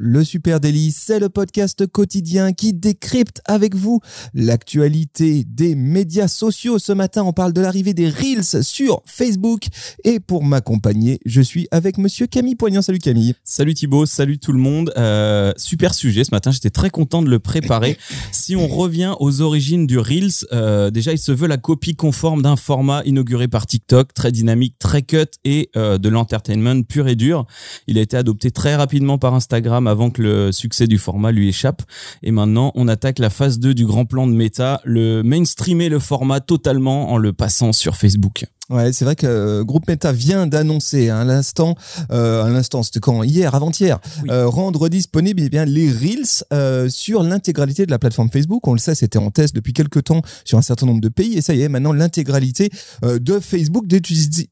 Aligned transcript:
Le 0.00 0.22
Super 0.22 0.60
Délit, 0.60 0.92
c'est 0.92 1.18
le 1.18 1.28
podcast 1.28 1.84
quotidien 1.88 2.52
qui 2.52 2.72
décrypte 2.72 3.40
avec 3.46 3.74
vous 3.74 3.98
l'actualité 4.32 5.42
des 5.44 5.74
médias 5.74 6.28
sociaux. 6.28 6.78
Ce 6.78 6.92
matin, 6.92 7.24
on 7.24 7.32
parle 7.32 7.52
de 7.52 7.60
l'arrivée 7.60 7.94
des 7.94 8.08
Reels 8.08 8.62
sur 8.62 9.02
Facebook. 9.06 9.62
Et 10.04 10.20
pour 10.20 10.44
m'accompagner, 10.44 11.18
je 11.26 11.40
suis 11.40 11.66
avec 11.72 11.98
monsieur 11.98 12.28
Camille 12.28 12.54
Poignant. 12.54 12.80
Salut 12.80 13.00
Camille. 13.00 13.34
Salut 13.42 13.74
Thibaut, 13.74 14.06
salut 14.06 14.38
tout 14.38 14.52
le 14.52 14.60
monde. 14.60 14.92
Euh, 14.96 15.52
super 15.56 15.92
sujet 15.94 16.22
ce 16.22 16.30
matin, 16.30 16.52
j'étais 16.52 16.70
très 16.70 16.90
content 16.90 17.20
de 17.20 17.28
le 17.28 17.40
préparer. 17.40 17.98
si 18.30 18.54
on 18.54 18.68
revient 18.68 19.16
aux 19.18 19.40
origines 19.40 19.88
du 19.88 19.98
Reels, 19.98 20.46
euh, 20.52 20.92
déjà 20.92 21.12
il 21.12 21.18
se 21.18 21.32
veut 21.32 21.48
la 21.48 21.56
copie 21.56 21.96
conforme 21.96 22.42
d'un 22.42 22.54
format 22.54 23.02
inauguré 23.04 23.48
par 23.48 23.66
TikTok, 23.66 24.14
très 24.14 24.30
dynamique, 24.30 24.76
très 24.78 25.02
cut 25.02 25.26
et 25.44 25.70
euh, 25.76 25.98
de 25.98 26.08
l'entertainment 26.08 26.84
pur 26.84 27.08
et 27.08 27.16
dur. 27.16 27.46
Il 27.88 27.98
a 27.98 28.00
été 28.00 28.16
adopté 28.16 28.52
très 28.52 28.76
rapidement 28.76 29.18
par 29.18 29.34
Instagram 29.34 29.87
avant 29.88 30.10
que 30.10 30.22
le 30.22 30.52
succès 30.52 30.86
du 30.86 30.98
format 30.98 31.32
lui 31.32 31.48
échappe. 31.48 31.82
Et 32.22 32.30
maintenant, 32.30 32.72
on 32.74 32.88
attaque 32.88 33.18
la 33.18 33.30
phase 33.30 33.58
2 33.58 33.74
du 33.74 33.86
grand 33.86 34.04
plan 34.04 34.26
de 34.26 34.32
Meta, 34.32 34.80
le 34.84 35.22
mainstreamer 35.22 35.88
le 35.88 35.98
format 35.98 36.40
totalement 36.40 37.12
en 37.12 37.18
le 37.18 37.32
passant 37.32 37.72
sur 37.72 37.96
Facebook. 37.96 38.46
Ouais, 38.70 38.92
c'est 38.92 39.06
vrai 39.06 39.16
que 39.16 39.26
euh, 39.26 39.64
Groupe 39.64 39.88
Meta 39.88 40.12
vient 40.12 40.46
d'annoncer 40.46 41.08
à 41.08 41.24
l'instant, 41.24 41.74
euh, 42.10 42.44
à 42.44 42.50
l'instant, 42.50 42.82
c'était 42.82 43.00
quand 43.00 43.22
hier, 43.22 43.54
avant-hier, 43.54 43.98
euh, 44.28 44.46
rendre 44.46 44.90
disponible 44.90 45.40
eh 45.42 45.48
bien 45.48 45.64
les 45.64 45.90
reels 45.90 46.90
sur 46.90 47.22
l'intégralité 47.22 47.86
de 47.86 47.90
la 47.90 47.98
plateforme 47.98 48.28
Facebook. 48.30 48.66
On 48.68 48.74
le 48.74 48.78
sait, 48.78 48.94
c'était 48.94 49.18
en 49.18 49.30
test 49.30 49.54
depuis 49.54 49.72
quelques 49.72 50.04
temps 50.04 50.20
sur 50.44 50.58
un 50.58 50.62
certain 50.62 50.84
nombre 50.84 51.00
de 51.00 51.08
pays, 51.08 51.38
et 51.38 51.40
ça 51.40 51.54
y 51.54 51.62
est, 51.62 51.68
maintenant 51.68 51.92
l'intégralité 51.92 52.70
de 53.02 53.40
Facebook, 53.40 53.86
des 53.86 54.02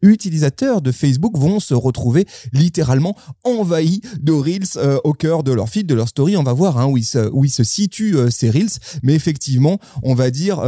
utilisateurs 0.03 0.81
de 0.81 0.93
Facebook 0.93 1.37
vont 1.37 1.61
se 1.61 1.75
retrouver 1.75 2.27
littéralement 2.53 3.17
envahis 3.45 4.01
de 4.21 4.33
reels 4.33 5.01
au 5.05 5.13
cœur 5.13 5.43
de 5.43 5.53
leur 5.53 5.69
feed, 5.69 5.87
de 5.87 5.95
leur 5.95 6.09
story. 6.09 6.37
On 6.37 6.43
va 6.43 6.53
voir 6.53 6.79
hein, 6.79 6.87
où 6.87 6.97
ils 6.97 7.05
se, 7.05 7.31
où 7.33 7.45
ils 7.45 7.51
se 7.51 7.65
situent 7.65 8.17
ces 8.31 8.51
reels, 8.51 8.71
mais 9.03 9.15
effectivement, 9.15 9.79
on 10.03 10.15
va 10.15 10.31
dire 10.31 10.63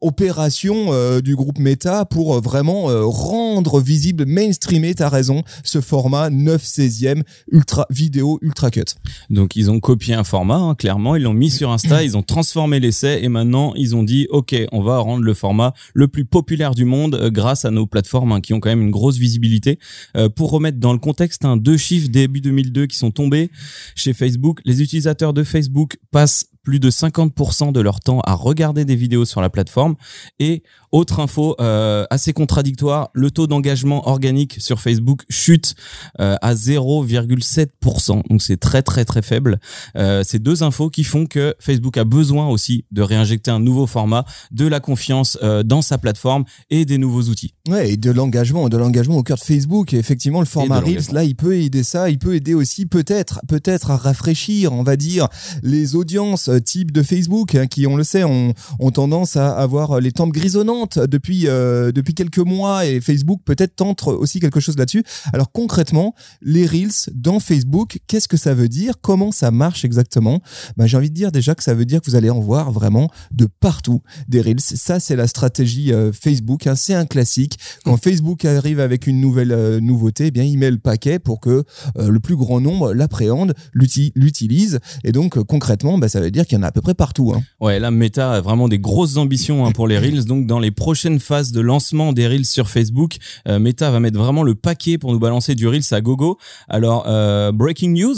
opération 0.00 1.20
du 1.20 1.36
groupe 1.36 1.58
Meta 1.58 2.04
pour 2.04 2.36
euh, 2.36 2.40
vraiment 2.56 2.88
euh, 2.88 3.04
rendre 3.04 3.80
visible, 3.80 4.24
mainstreamer, 4.24 4.94
t'as 4.94 5.10
raison, 5.10 5.42
ce 5.62 5.82
format 5.82 6.30
9 6.30 6.62
16e 6.62 7.22
ultra 7.52 7.86
vidéo 7.90 8.38
ultra 8.40 8.70
cut. 8.70 8.84
Donc 9.28 9.56
ils 9.56 9.70
ont 9.70 9.78
copié 9.78 10.14
un 10.14 10.24
format, 10.24 10.56
hein, 10.56 10.74
clairement, 10.74 11.16
ils 11.16 11.22
l'ont 11.22 11.34
mis 11.34 11.50
sur 11.50 11.70
Insta, 11.70 12.02
ils 12.02 12.16
ont 12.16 12.22
transformé 12.22 12.80
l'essai 12.80 13.20
et 13.22 13.28
maintenant 13.28 13.74
ils 13.76 13.94
ont 13.94 14.02
dit 14.02 14.26
ok, 14.30 14.56
on 14.72 14.80
va 14.80 14.98
rendre 15.00 15.22
le 15.22 15.34
format 15.34 15.74
le 15.92 16.08
plus 16.08 16.24
populaire 16.24 16.74
du 16.74 16.86
monde 16.86 17.16
euh, 17.16 17.30
grâce 17.30 17.66
à 17.66 17.70
nos 17.70 17.86
plateformes 17.86 18.32
hein, 18.32 18.40
qui 18.40 18.54
ont 18.54 18.60
quand 18.60 18.70
même 18.70 18.80
une 18.80 18.90
grosse 18.90 19.18
visibilité. 19.18 19.78
Euh, 20.16 20.30
pour 20.30 20.50
remettre 20.50 20.78
dans 20.78 20.94
le 20.94 20.98
contexte, 20.98 21.44
hein, 21.44 21.58
deux 21.58 21.76
chiffres 21.76 22.08
début 22.08 22.40
2002 22.40 22.86
qui 22.86 22.96
sont 22.96 23.10
tombés 23.10 23.50
chez 23.94 24.14
Facebook, 24.14 24.60
les 24.64 24.80
utilisateurs 24.80 25.34
de 25.34 25.44
Facebook 25.44 25.98
passent 26.10 26.46
plus 26.66 26.80
de 26.80 26.90
50% 26.90 27.70
de 27.70 27.80
leur 27.80 28.00
temps 28.00 28.20
à 28.22 28.34
regarder 28.34 28.84
des 28.84 28.96
vidéos 28.96 29.24
sur 29.24 29.40
la 29.40 29.48
plateforme. 29.48 29.94
Et 30.40 30.64
autre 30.90 31.20
info 31.20 31.54
euh, 31.60 32.04
assez 32.10 32.32
contradictoire, 32.32 33.10
le 33.12 33.30
taux 33.30 33.46
d'engagement 33.46 34.08
organique 34.08 34.56
sur 34.58 34.80
Facebook 34.80 35.22
chute 35.30 35.76
euh, 36.18 36.34
à 36.42 36.54
0,7%. 36.54 38.28
Donc 38.28 38.42
c'est 38.42 38.56
très 38.56 38.82
très 38.82 39.04
très 39.04 39.22
faible. 39.22 39.60
Euh, 39.96 40.24
c'est 40.26 40.40
deux 40.40 40.64
infos 40.64 40.90
qui 40.90 41.04
font 41.04 41.26
que 41.26 41.54
Facebook 41.60 41.96
a 41.98 42.04
besoin 42.04 42.48
aussi 42.48 42.84
de 42.90 43.02
réinjecter 43.02 43.52
un 43.52 43.60
nouveau 43.60 43.86
format, 43.86 44.24
de 44.50 44.66
la 44.66 44.80
confiance 44.80 45.38
euh, 45.44 45.62
dans 45.62 45.82
sa 45.82 45.98
plateforme 45.98 46.44
et 46.70 46.84
des 46.84 46.98
nouveaux 46.98 47.22
outils. 47.22 47.54
Ouais, 47.68 47.92
et 47.92 47.96
de 47.96 48.10
l'engagement, 48.10 48.68
de 48.68 48.76
l'engagement 48.76 49.18
au 49.18 49.22
cœur 49.22 49.38
de 49.38 49.44
Facebook. 49.44 49.94
Et 49.94 49.98
effectivement, 49.98 50.40
le 50.40 50.46
format 50.46 50.80
Reels, 50.80 51.12
là, 51.12 51.22
il 51.22 51.36
peut 51.36 51.56
aider 51.56 51.84
ça. 51.84 52.10
Il 52.10 52.18
peut 52.18 52.34
aider 52.34 52.54
aussi 52.54 52.86
peut-être, 52.86 53.40
peut-être 53.46 53.92
à 53.92 53.96
rafraîchir, 53.96 54.72
on 54.72 54.82
va 54.82 54.96
dire, 54.96 55.28
les 55.62 55.94
audiences 55.94 56.50
euh, 56.56 56.60
type 56.60 56.90
de 56.92 57.02
Facebook, 57.02 57.54
hein, 57.54 57.66
qui, 57.66 57.86
on 57.86 57.96
le 57.96 58.04
sait, 58.04 58.24
ont, 58.24 58.54
tendance 58.92 59.36
à 59.36 59.50
avoir 59.56 60.00
les 60.00 60.12
tempes 60.12 60.32
grisonnantes 60.32 60.98
depuis, 60.98 61.48
euh, 61.48 61.92
depuis 61.92 62.14
quelques 62.14 62.38
mois. 62.38 62.86
Et 62.86 63.00
Facebook 63.00 63.40
peut-être 63.44 63.76
tente 63.76 64.06
aussi 64.06 64.40
quelque 64.40 64.60
chose 64.60 64.76
là-dessus. 64.78 65.04
Alors 65.32 65.52
concrètement, 65.52 66.14
les 66.40 66.66
Reels 66.66 67.10
dans 67.14 67.40
Facebook, 67.40 67.98
qu'est-ce 68.06 68.28
que 68.28 68.36
ça 68.36 68.54
veut 68.54 68.68
dire? 68.68 68.94
Comment 69.00 69.32
ça 69.32 69.50
marche 69.50 69.84
exactement? 69.84 70.40
Bah, 70.76 70.86
J'ai 70.86 70.96
envie 70.96 71.10
de 71.10 71.14
dire 71.14 71.32
déjà 71.32 71.54
que 71.54 71.62
ça 71.62 71.74
veut 71.74 71.84
dire 71.84 72.00
que 72.00 72.10
vous 72.10 72.16
allez 72.16 72.30
en 72.30 72.40
voir 72.40 72.72
vraiment 72.72 73.10
de 73.32 73.46
partout 73.60 74.02
des 74.28 74.40
Reels. 74.40 74.60
Ça, 74.60 74.98
c'est 75.00 75.16
la 75.16 75.26
stratégie 75.26 75.92
euh, 75.92 76.12
Facebook. 76.12 76.66
hein. 76.66 76.74
C'est 76.74 76.94
un 76.94 77.06
classique. 77.06 77.58
Quand 77.84 77.96
Facebook 77.96 78.44
arrive 78.44 78.80
avec 78.80 79.06
une 79.06 79.20
nouvelle 79.20 79.78
nouveauté, 79.78 80.26
eh 80.26 80.30
bien, 80.30 80.44
il 80.44 80.58
met 80.58 80.70
le 80.70 80.78
paquet 80.78 81.18
pour 81.18 81.40
que 81.40 81.64
le 81.98 82.20
plus 82.20 82.36
grand 82.36 82.60
nombre 82.60 82.94
l'appréhende, 82.94 83.54
l'uti- 83.74 84.12
l'utilise. 84.14 84.78
Et 85.04 85.12
donc, 85.12 85.38
concrètement, 85.44 85.98
bah, 85.98 86.08
ça 86.08 86.20
veut 86.20 86.30
dire 86.30 86.45
qu'il 86.46 86.56
y 86.56 86.60
en 86.60 86.62
a 86.62 86.68
à 86.68 86.72
peu 86.72 86.80
près 86.80 86.94
partout. 86.94 87.32
hein. 87.36 87.42
Ouais, 87.60 87.78
là, 87.78 87.90
Meta 87.90 88.32
a 88.32 88.40
vraiment 88.40 88.68
des 88.68 88.78
grosses 88.78 89.16
ambitions 89.16 89.66
hein, 89.66 89.72
pour 89.72 89.86
les 89.88 89.98
Reels. 89.98 90.24
Donc, 90.24 90.46
dans 90.46 90.58
les 90.58 90.70
prochaines 90.70 91.20
phases 91.20 91.52
de 91.52 91.60
lancement 91.60 92.12
des 92.12 92.26
Reels 92.26 92.46
sur 92.46 92.68
Facebook, 92.70 93.16
euh, 93.48 93.58
Meta 93.58 93.90
va 93.90 94.00
mettre 94.00 94.18
vraiment 94.18 94.42
le 94.42 94.54
paquet 94.54 94.98
pour 94.98 95.12
nous 95.12 95.18
balancer 95.18 95.54
du 95.54 95.66
Reels 95.68 95.82
à 95.92 96.00
gogo. 96.00 96.38
Alors, 96.68 97.04
euh, 97.06 97.52
breaking 97.52 97.92
news, 97.92 98.14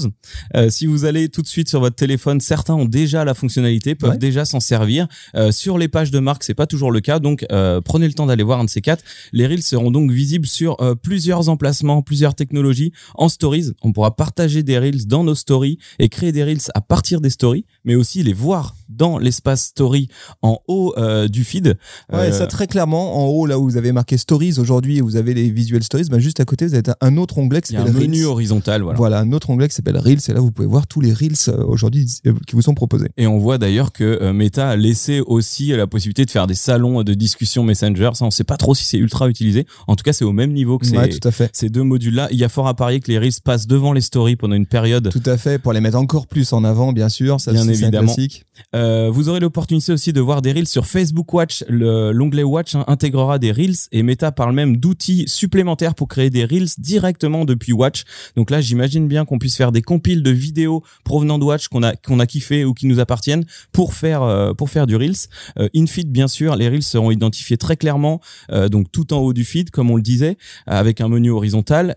euh, 0.56 0.70
si 0.70 0.86
vous 0.86 1.04
allez 1.04 1.28
tout 1.28 1.42
de 1.42 1.46
suite 1.48 1.68
sur 1.68 1.80
votre 1.80 1.96
téléphone, 1.96 2.40
certains 2.40 2.74
ont 2.74 2.84
déjà 2.84 3.24
la 3.24 3.34
fonctionnalité, 3.34 3.94
peuvent 3.94 4.10
Ouais. 4.10 4.18
déjà 4.18 4.44
s'en 4.44 4.60
servir. 4.60 5.06
Sur 5.50 5.78
les 5.78 5.88
pages 5.88 6.10
de 6.10 6.18
marque, 6.18 6.44
c'est 6.44 6.54
pas 6.54 6.66
toujours 6.66 6.90
le 6.90 7.00
cas. 7.00 7.18
Donc, 7.18 7.44
prenez 7.84 8.06
le 8.06 8.12
temps 8.14 8.26
d'aller 8.26 8.42
voir 8.42 8.60
un 8.60 8.64
de 8.64 8.70
ces 8.70 8.80
quatre. 8.80 9.02
Les 9.32 9.46
Reels 9.46 9.62
seront 9.62 9.90
donc 9.90 10.10
visibles 10.10 10.46
sur 10.46 10.76
plusieurs 11.02 11.48
emplacements, 11.48 12.02
plusieurs 12.02 12.34
technologies. 12.34 12.92
En 13.14 13.28
stories, 13.28 13.72
on 13.82 13.92
pourra 13.92 14.14
partager 14.16 14.62
des 14.62 14.78
Reels 14.78 15.06
dans 15.06 15.24
nos 15.24 15.34
stories 15.34 15.78
et 15.98 16.08
créer 16.08 16.32
des 16.32 16.44
Reels 16.44 16.58
à 16.74 16.80
partir 16.80 17.20
des 17.20 17.30
stories, 17.30 17.64
mais 17.84 17.94
aussi 17.94 18.17
les 18.22 18.32
voir 18.32 18.74
dans 18.88 19.18
l'espace 19.18 19.66
story 19.66 20.08
en 20.42 20.58
haut 20.66 20.94
euh, 20.96 21.28
du 21.28 21.44
feed. 21.44 21.76
Ouais, 22.12 22.18
Euh, 22.28 22.32
ça 22.32 22.46
très 22.46 22.66
clairement, 22.66 23.22
en 23.22 23.26
haut, 23.28 23.46
là 23.46 23.58
où 23.58 23.64
vous 23.64 23.76
avez 23.76 23.92
marqué 23.92 24.16
Stories 24.16 24.58
aujourd'hui, 24.58 25.00
vous 25.00 25.16
avez 25.16 25.34
les 25.34 25.50
Visual 25.50 25.82
Stories, 25.82 26.06
bah, 26.10 26.18
juste 26.18 26.40
à 26.40 26.44
côté, 26.44 26.66
vous 26.66 26.74
avez 26.74 26.82
un 27.00 27.16
autre 27.18 27.38
onglet 27.38 27.60
qui 27.60 27.76
un 27.76 27.84
s'appelle 27.86 27.94
menu 28.00 28.24
horizontal, 28.24 28.82
voilà. 28.82 28.96
Voilà, 28.96 29.20
un 29.20 29.32
autre 29.32 29.50
onglet 29.50 29.68
qui 29.68 29.74
s'appelle 29.74 29.98
Reels, 29.98 30.20
et 30.28 30.32
là 30.32 30.40
vous 30.40 30.50
pouvez 30.50 30.68
voir 30.68 30.86
tous 30.86 31.00
les 31.00 31.12
Reels 31.12 31.34
euh, 31.48 31.64
aujourd'hui 31.64 32.06
qui 32.46 32.54
vous 32.54 32.62
sont 32.62 32.74
proposés. 32.74 33.08
Et 33.16 33.26
on 33.26 33.38
voit 33.38 33.58
d'ailleurs 33.58 33.92
que 33.92 34.32
Meta 34.32 34.70
a 34.70 34.76
laissé 34.76 35.20
aussi 35.20 35.68
la 35.68 35.86
possibilité 35.86 36.24
de 36.24 36.30
faire 36.30 36.46
des 36.46 36.54
salons 36.54 37.02
de 37.02 37.14
discussion 37.14 37.62
Messenger. 37.64 38.10
Ça, 38.14 38.24
on 38.24 38.30
sait 38.30 38.44
pas 38.44 38.56
trop 38.56 38.74
si 38.74 38.84
c'est 38.84 38.98
ultra 38.98 39.28
utilisé. 39.28 39.66
En 39.86 39.96
tout 39.96 40.02
cas, 40.02 40.12
c'est 40.12 40.24
au 40.24 40.32
même 40.32 40.52
niveau 40.52 40.78
que 40.78 40.86
ces, 40.86 40.96
Ouais, 40.96 41.08
tout 41.08 41.26
à 41.28 41.30
fait. 41.30 41.50
ces 41.52 41.68
deux 41.68 41.82
modules-là. 41.82 42.28
Il 42.32 42.38
y 42.38 42.44
a 42.44 42.48
fort 42.48 42.66
à 42.68 42.74
parier 42.74 43.00
que 43.00 43.10
les 43.10 43.18
Reels 43.18 43.32
passent 43.44 43.66
devant 43.66 43.92
les 43.92 44.00
stories 44.00 44.36
pendant 44.36 44.54
une 44.56 44.66
période. 44.66 45.10
Tout 45.10 45.22
à 45.26 45.36
fait, 45.36 45.58
pour 45.58 45.72
les 45.72 45.80
mettre 45.80 45.98
encore 45.98 46.26
plus 46.26 46.52
en 46.52 46.64
avant, 46.64 46.92
bien 46.92 47.08
sûr. 47.08 47.40
Ça, 47.40 47.52
Bien 47.52 47.68
un 47.68 47.97
évidemment. 47.98 48.14
classique. 48.14 48.44
Euh, 48.74 49.08
vous 49.12 49.28
aurez 49.28 49.40
l'opportunité 49.40 49.92
aussi 49.92 50.12
de 50.12 50.20
voir 50.20 50.42
des 50.42 50.52
Reels 50.52 50.66
sur 50.68 50.86
Facebook 50.86 51.32
Watch. 51.32 51.64
Le- 51.68 52.12
L'onglet 52.12 52.42
Watch 52.42 52.74
hein, 52.74 52.84
intégrera 52.88 53.38
des 53.38 53.52
Reels 53.52 53.76
et 53.92 54.02
Meta 54.02 54.32
parle 54.32 54.54
même 54.54 54.76
d'outils 54.76 55.24
supplémentaires 55.28 55.94
pour 55.94 56.08
créer 56.08 56.30
des 56.30 56.44
Reels 56.44 56.68
directement 56.78 57.44
depuis 57.44 57.72
Watch. 57.72 58.04
Donc 58.36 58.50
là, 58.50 58.60
j'imagine 58.60 59.06
bien 59.08 59.24
qu'on 59.24 59.38
puisse 59.38 59.56
faire 59.56 59.72
des 59.72 59.82
compiles 59.82 60.22
de 60.22 60.30
vidéos 60.30 60.82
provenant 61.04 61.38
de 61.38 61.44
Watch 61.44 61.68
qu'on 61.68 61.82
a 61.82 61.94
qu'on 61.96 62.18
a 62.20 62.26
kiffé 62.26 62.64
ou 62.64 62.74
qui 62.74 62.86
nous 62.86 63.00
appartiennent 63.00 63.44
pour 63.72 63.94
faire 63.94 64.22
euh, 64.22 64.52
pour 64.54 64.70
faire 64.70 64.86
du 64.86 64.96
Reels. 64.96 65.28
Euh, 65.58 65.68
in 65.74 65.86
feed, 65.86 66.10
bien 66.10 66.28
sûr, 66.28 66.56
les 66.56 66.68
Reels 66.68 66.82
seront 66.82 67.10
identifiés 67.10 67.56
très 67.56 67.76
clairement, 67.76 68.20
euh, 68.50 68.68
donc 68.68 68.90
tout 68.92 69.12
en 69.12 69.18
haut 69.18 69.32
du 69.32 69.44
feed, 69.44 69.70
comme 69.70 69.90
on 69.90 69.96
le 69.96 70.02
disait, 70.02 70.36
avec 70.66 71.00
un 71.00 71.08
menu 71.08 71.30
horizontal. 71.30 71.96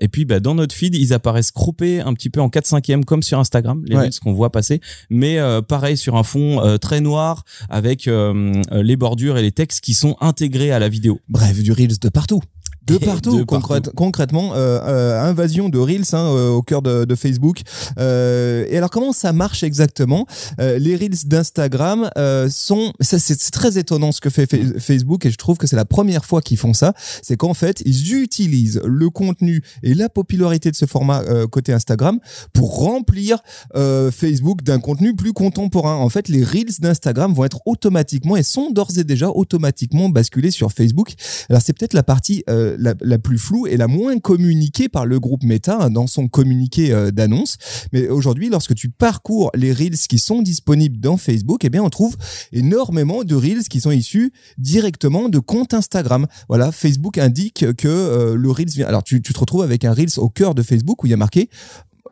Et 0.00 0.08
puis, 0.08 0.24
bah, 0.24 0.40
dans 0.40 0.54
notre 0.54 0.74
feed, 0.74 0.94
ils 0.94 1.12
apparaissent 1.12 1.50
croppés 1.50 2.00
un 2.00 2.12
petit 2.14 2.30
peu 2.30 2.40
en 2.40 2.48
4 2.48 2.66
5 2.66 2.86
comme 3.06 3.22
sur 3.22 3.38
Instagram, 3.38 3.82
les 3.86 3.96
Ouais. 3.96 4.02
Reels 4.02 4.18
qu'on 4.22 4.32
voit 4.32 4.50
passer 4.50 4.80
mais 5.10 5.25
euh, 5.34 5.62
pareil 5.62 5.96
sur 5.96 6.16
un 6.16 6.22
fond 6.22 6.60
euh, 6.60 6.78
très 6.78 7.00
noir 7.00 7.44
avec 7.68 8.08
euh, 8.08 8.62
les 8.70 8.96
bordures 8.96 9.38
et 9.38 9.42
les 9.42 9.52
textes 9.52 9.80
qui 9.80 9.94
sont 9.94 10.16
intégrés 10.20 10.70
à 10.70 10.78
la 10.78 10.88
vidéo. 10.88 11.20
Bref, 11.28 11.62
du 11.62 11.72
Reels 11.72 11.98
de 11.98 12.08
partout. 12.08 12.42
De 12.92 12.98
partout, 12.98 13.38
de 13.38 13.42
concrète- 13.42 13.84
partout. 13.84 13.96
concrètement, 13.96 14.54
euh, 14.54 14.78
euh, 14.82 15.22
invasion 15.22 15.68
de 15.68 15.78
Reels 15.78 16.04
hein, 16.12 16.18
euh, 16.18 16.50
au 16.50 16.62
cœur 16.62 16.82
de, 16.82 17.04
de 17.04 17.14
Facebook. 17.14 17.60
Euh, 17.98 18.64
et 18.68 18.76
alors, 18.76 18.90
comment 18.90 19.12
ça 19.12 19.32
marche 19.32 19.62
exactement? 19.62 20.26
Euh, 20.60 20.78
Les 20.78 20.94
Reels 20.96 21.26
d'Instagram 21.26 22.10
euh, 22.16 22.48
sont... 22.50 22.92
ça, 23.00 23.18
C'est 23.18 23.36
très 23.50 23.78
étonnant 23.78 24.12
ce 24.12 24.20
que 24.20 24.30
fait 24.30 24.46
Fa- 24.48 24.78
Facebook 24.78 25.26
et 25.26 25.30
je 25.30 25.36
trouve 25.36 25.56
que 25.56 25.66
c'est 25.66 25.76
la 25.76 25.84
première 25.84 26.24
fois 26.24 26.40
qu'ils 26.42 26.58
font 26.58 26.74
ça. 26.74 26.94
C'est 27.22 27.36
qu'en 27.36 27.54
fait, 27.54 27.82
ils 27.84 28.14
utilisent 28.14 28.80
le 28.84 29.10
contenu 29.10 29.62
et 29.82 29.94
la 29.94 30.08
popularité 30.08 30.70
de 30.70 30.76
ce 30.76 30.86
format 30.86 31.22
euh, 31.22 31.46
côté 31.46 31.72
Instagram 31.72 32.18
pour 32.52 32.76
remplir 32.78 33.38
euh, 33.74 34.10
Facebook 34.10 34.62
d'un 34.62 34.78
contenu 34.78 35.14
plus 35.16 35.32
contemporain. 35.32 35.94
En 35.96 36.08
fait, 36.08 36.28
les 36.28 36.44
Reels 36.44 36.78
d'Instagram 36.80 37.32
vont 37.34 37.44
être 37.44 37.60
automatiquement 37.66 38.36
et 38.36 38.42
sont 38.42 38.70
d'ores 38.70 38.96
et 38.98 39.04
déjà 39.04 39.28
automatiquement 39.30 40.08
basculés 40.08 40.50
sur 40.50 40.70
Facebook. 40.72 41.14
Alors 41.50 41.62
c'est 41.62 41.72
peut-être 41.72 41.94
la 41.94 42.02
partie 42.02 42.44
euh, 42.48 42.75
la, 42.78 43.18
plus 43.18 43.38
floue 43.38 43.66
et 43.66 43.76
la 43.76 43.88
moins 43.88 44.18
communiquée 44.18 44.88
par 44.88 45.06
le 45.06 45.18
groupe 45.20 45.42
Meta 45.42 45.78
hein, 45.80 45.90
dans 45.90 46.06
son 46.06 46.28
communiqué 46.28 46.92
euh, 46.92 47.10
d'annonce. 47.10 47.56
Mais 47.92 48.08
aujourd'hui, 48.08 48.48
lorsque 48.48 48.74
tu 48.74 48.90
parcours 48.90 49.50
les 49.54 49.72
reels 49.72 49.96
qui 49.96 50.18
sont 50.18 50.42
disponibles 50.42 50.98
dans 50.98 51.16
Facebook, 51.16 51.64
eh 51.64 51.70
bien, 51.70 51.82
on 51.82 51.90
trouve 51.90 52.16
énormément 52.52 53.24
de 53.24 53.34
reels 53.34 53.68
qui 53.68 53.80
sont 53.80 53.90
issus 53.90 54.32
directement 54.58 55.28
de 55.28 55.38
comptes 55.38 55.74
Instagram. 55.74 56.26
Voilà, 56.48 56.72
Facebook 56.72 57.18
indique 57.18 57.72
que 57.76 57.88
euh, 57.88 58.34
le 58.36 58.50
reels 58.50 58.68
vient. 58.68 58.86
Alors, 58.86 59.02
tu, 59.02 59.22
tu 59.22 59.32
te 59.32 59.38
retrouves 59.38 59.62
avec 59.62 59.84
un 59.84 59.92
reels 59.92 60.18
au 60.18 60.28
cœur 60.28 60.54
de 60.54 60.62
Facebook 60.62 61.02
où 61.02 61.06
il 61.06 61.10
y 61.10 61.14
a 61.14 61.18
marqué 61.18 61.48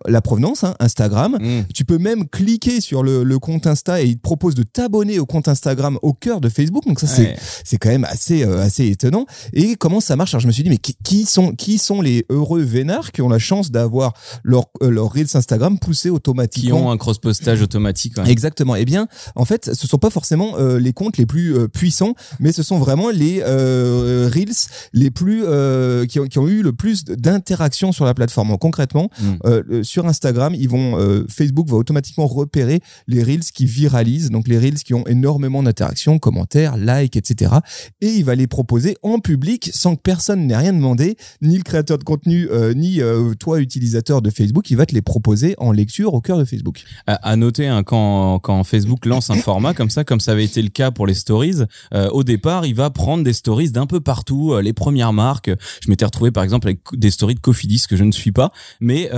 la 0.07 0.21
provenance, 0.21 0.65
hein, 0.65 0.75
Instagram. 0.81 1.39
Mm. 1.41 1.65
Tu 1.75 1.85
peux 1.85 1.99
même 1.99 2.29
cliquer 2.29 2.81
sur 2.81 3.03
le, 3.03 3.23
le 3.25 3.39
compte 3.39 3.67
Insta 3.67 4.03
et 4.03 4.07
il 4.07 4.17
te 4.17 4.23
propose 4.23 4.55
de 4.55 4.63
t'abonner 4.63 5.19
au 5.19 5.27
compte 5.27 5.49
Instagram 5.49 5.99
au 6.03 6.13
cœur 6.13 6.41
de 6.41 6.49
Facebook. 6.49 6.85
Donc 6.87 7.01
ça, 7.01 7.07
c'est 7.07 7.23
Ouais. 7.25 7.37
c'est 7.65 7.79
quand 7.79 7.89
même 7.89 8.05
assez 8.05 8.45
euh, 8.45 8.61
assez 8.63 8.87
étonnant. 8.87 9.27
Et 9.53 9.77
comment 9.77 10.01
ça 10.01 10.17
marche? 10.17 10.35
Alors 10.35 10.41
je 10.43 10.47
me 10.47 10.53
suis 10.53 10.63
dit 10.63 10.71
mais 10.71 10.77
qui, 10.79 10.95
qui 11.03 11.25
sont 11.25 11.53
qui 11.55 11.79
sont 11.79 12.01
les 12.03 12.27
heureux 12.29 12.63
vénards 12.63 13.13
qui 13.13 13.23
ont 13.23 13.29
la 13.29 13.39
chance 13.39 13.71
d'avoir 13.71 14.13
leur 14.43 14.67
euh, 14.83 14.91
leur 14.91 15.13
reels 15.13 15.29
Instagram 15.35 15.79
poussé 15.79 16.09
Qui 16.09 16.11
automatiquement? 16.11 16.87
ont 16.87 16.91
un 16.91 16.97
cross-postage 16.97 17.63
automatique. 17.63 18.19
ouais. 18.19 18.31
Exactement. 18.31 18.77
Eh 18.77 18.85
bien, 18.85 19.07
en 19.37 19.45
fait, 19.45 19.71
ce 19.75 19.87
sont 19.87 19.99
pas 19.99 20.11
forcément 20.11 20.59
euh, 20.59 20.79
les 20.79 20.93
comptes 20.93 21.17
les 21.17 21.27
plus 21.27 21.55
euh, 21.57 21.69
puissants, 21.69 22.15
mais 22.41 22.53
ce 22.53 22.63
sont 22.63 22.79
vraiment 22.79 23.11
les 23.11 23.41
euh, 23.43 24.29
reels 24.33 24.53
les 24.93 25.11
plus 25.11 25.43
euh, 25.47 26.05
qui, 26.07 26.21
ont, 26.21 26.27
qui 26.27 26.39
ont 26.39 26.49
eu 26.49 26.63
le 26.63 26.73
plus 26.73 27.05
d'interactions 27.05 27.93
sur 27.93 28.05
la 28.05 28.15
plateforme. 28.15 28.49
Donc, 28.49 28.61
concrètement, 28.61 29.11
Mm. 29.21 29.83
Sur 29.85 30.07
Instagram, 30.07 30.55
euh, 30.55 31.25
Facebook 31.29 31.69
va 31.69 31.77
automatiquement 31.77 32.27
repérer 32.27 32.81
les 33.07 33.23
reels 33.23 33.45
qui 33.55 33.67
viralisent, 33.67 34.31
donc 34.31 34.49
les 34.49 34.59
reels 34.59 34.83
qui 34.83 34.95
ont 34.95 35.07
énormément 35.07 35.63
d'interactions, 35.63 36.19
commentaires, 36.19 36.77
likes, 36.77 37.17
etc. 37.17 37.53
Et 38.01 38.09
il 38.09 38.25
va 38.25 38.35
les 38.35 38.47
proposer 38.47 38.97
en 39.03 39.19
public 39.19 39.71
sans 39.73 39.97
que 39.97 40.01
personne 40.01 40.47
n'ait 40.47 40.57
rien 40.57 40.73
demandé, 40.73 41.17
ni 41.43 41.57
le 41.57 41.63
créateur 41.63 41.99
de 41.99 42.05
contenu, 42.05 42.49
euh, 42.51 42.75
ni 42.75 43.01
euh, 43.01 43.35
toi 43.35 43.61
utilisateur 43.61 44.23
de 44.23 44.31
Facebook, 44.31 44.71
il 44.71 44.77
va 44.77 44.87
te 44.87 44.95
les 44.95 45.03
proposer 45.03 45.55
en 45.59 45.73
lecture 45.73 46.15
au 46.15 46.21
cœur 46.21 46.39
de 46.39 46.45
Facebook. 46.45 46.85
À, 47.07 47.37
noter, 47.37 47.69
hein, 47.69 47.83
quand, 47.83 48.41
Facebook 48.65 49.07
lance 49.07 49.31
un 49.31 49.35
format 49.35 49.75
comme 49.75 49.91
ça, 49.91 50.05
comme 50.05 50.21
ça 50.21 50.33
avait 50.33 50.45
été 50.45 50.63
le 50.63 50.69
cas 50.69 50.91
pour 50.91 51.07
les 51.07 51.15
stories, 51.15 51.63
au 51.93 52.25
départ, 52.25 52.67
il 52.67 52.75
va 52.75 52.91
prendre 52.91 53.25
des 53.25 53.33
stories 53.33 53.71
d'un 53.71 53.87
peu 53.87 54.01
partout, 54.01 54.59
les 54.61 54.73
premières 54.73 55.13
marques. 55.13 55.51
Je 55.81 55.91
m'étais 55.91 56.05
retrouvé 56.05 56.31
par 56.31 56.43
exemple 56.43 56.69
avec 56.69 56.81
des 56.93 57.11
stories 57.11 57.35
de 57.35 57.41
Cofidis 57.41 57.85
que 57.89 57.97
je 57.97 58.05
ne 58.05 58.13
suis 58.13 58.33
pas, 58.33 58.53
mais 58.81 59.11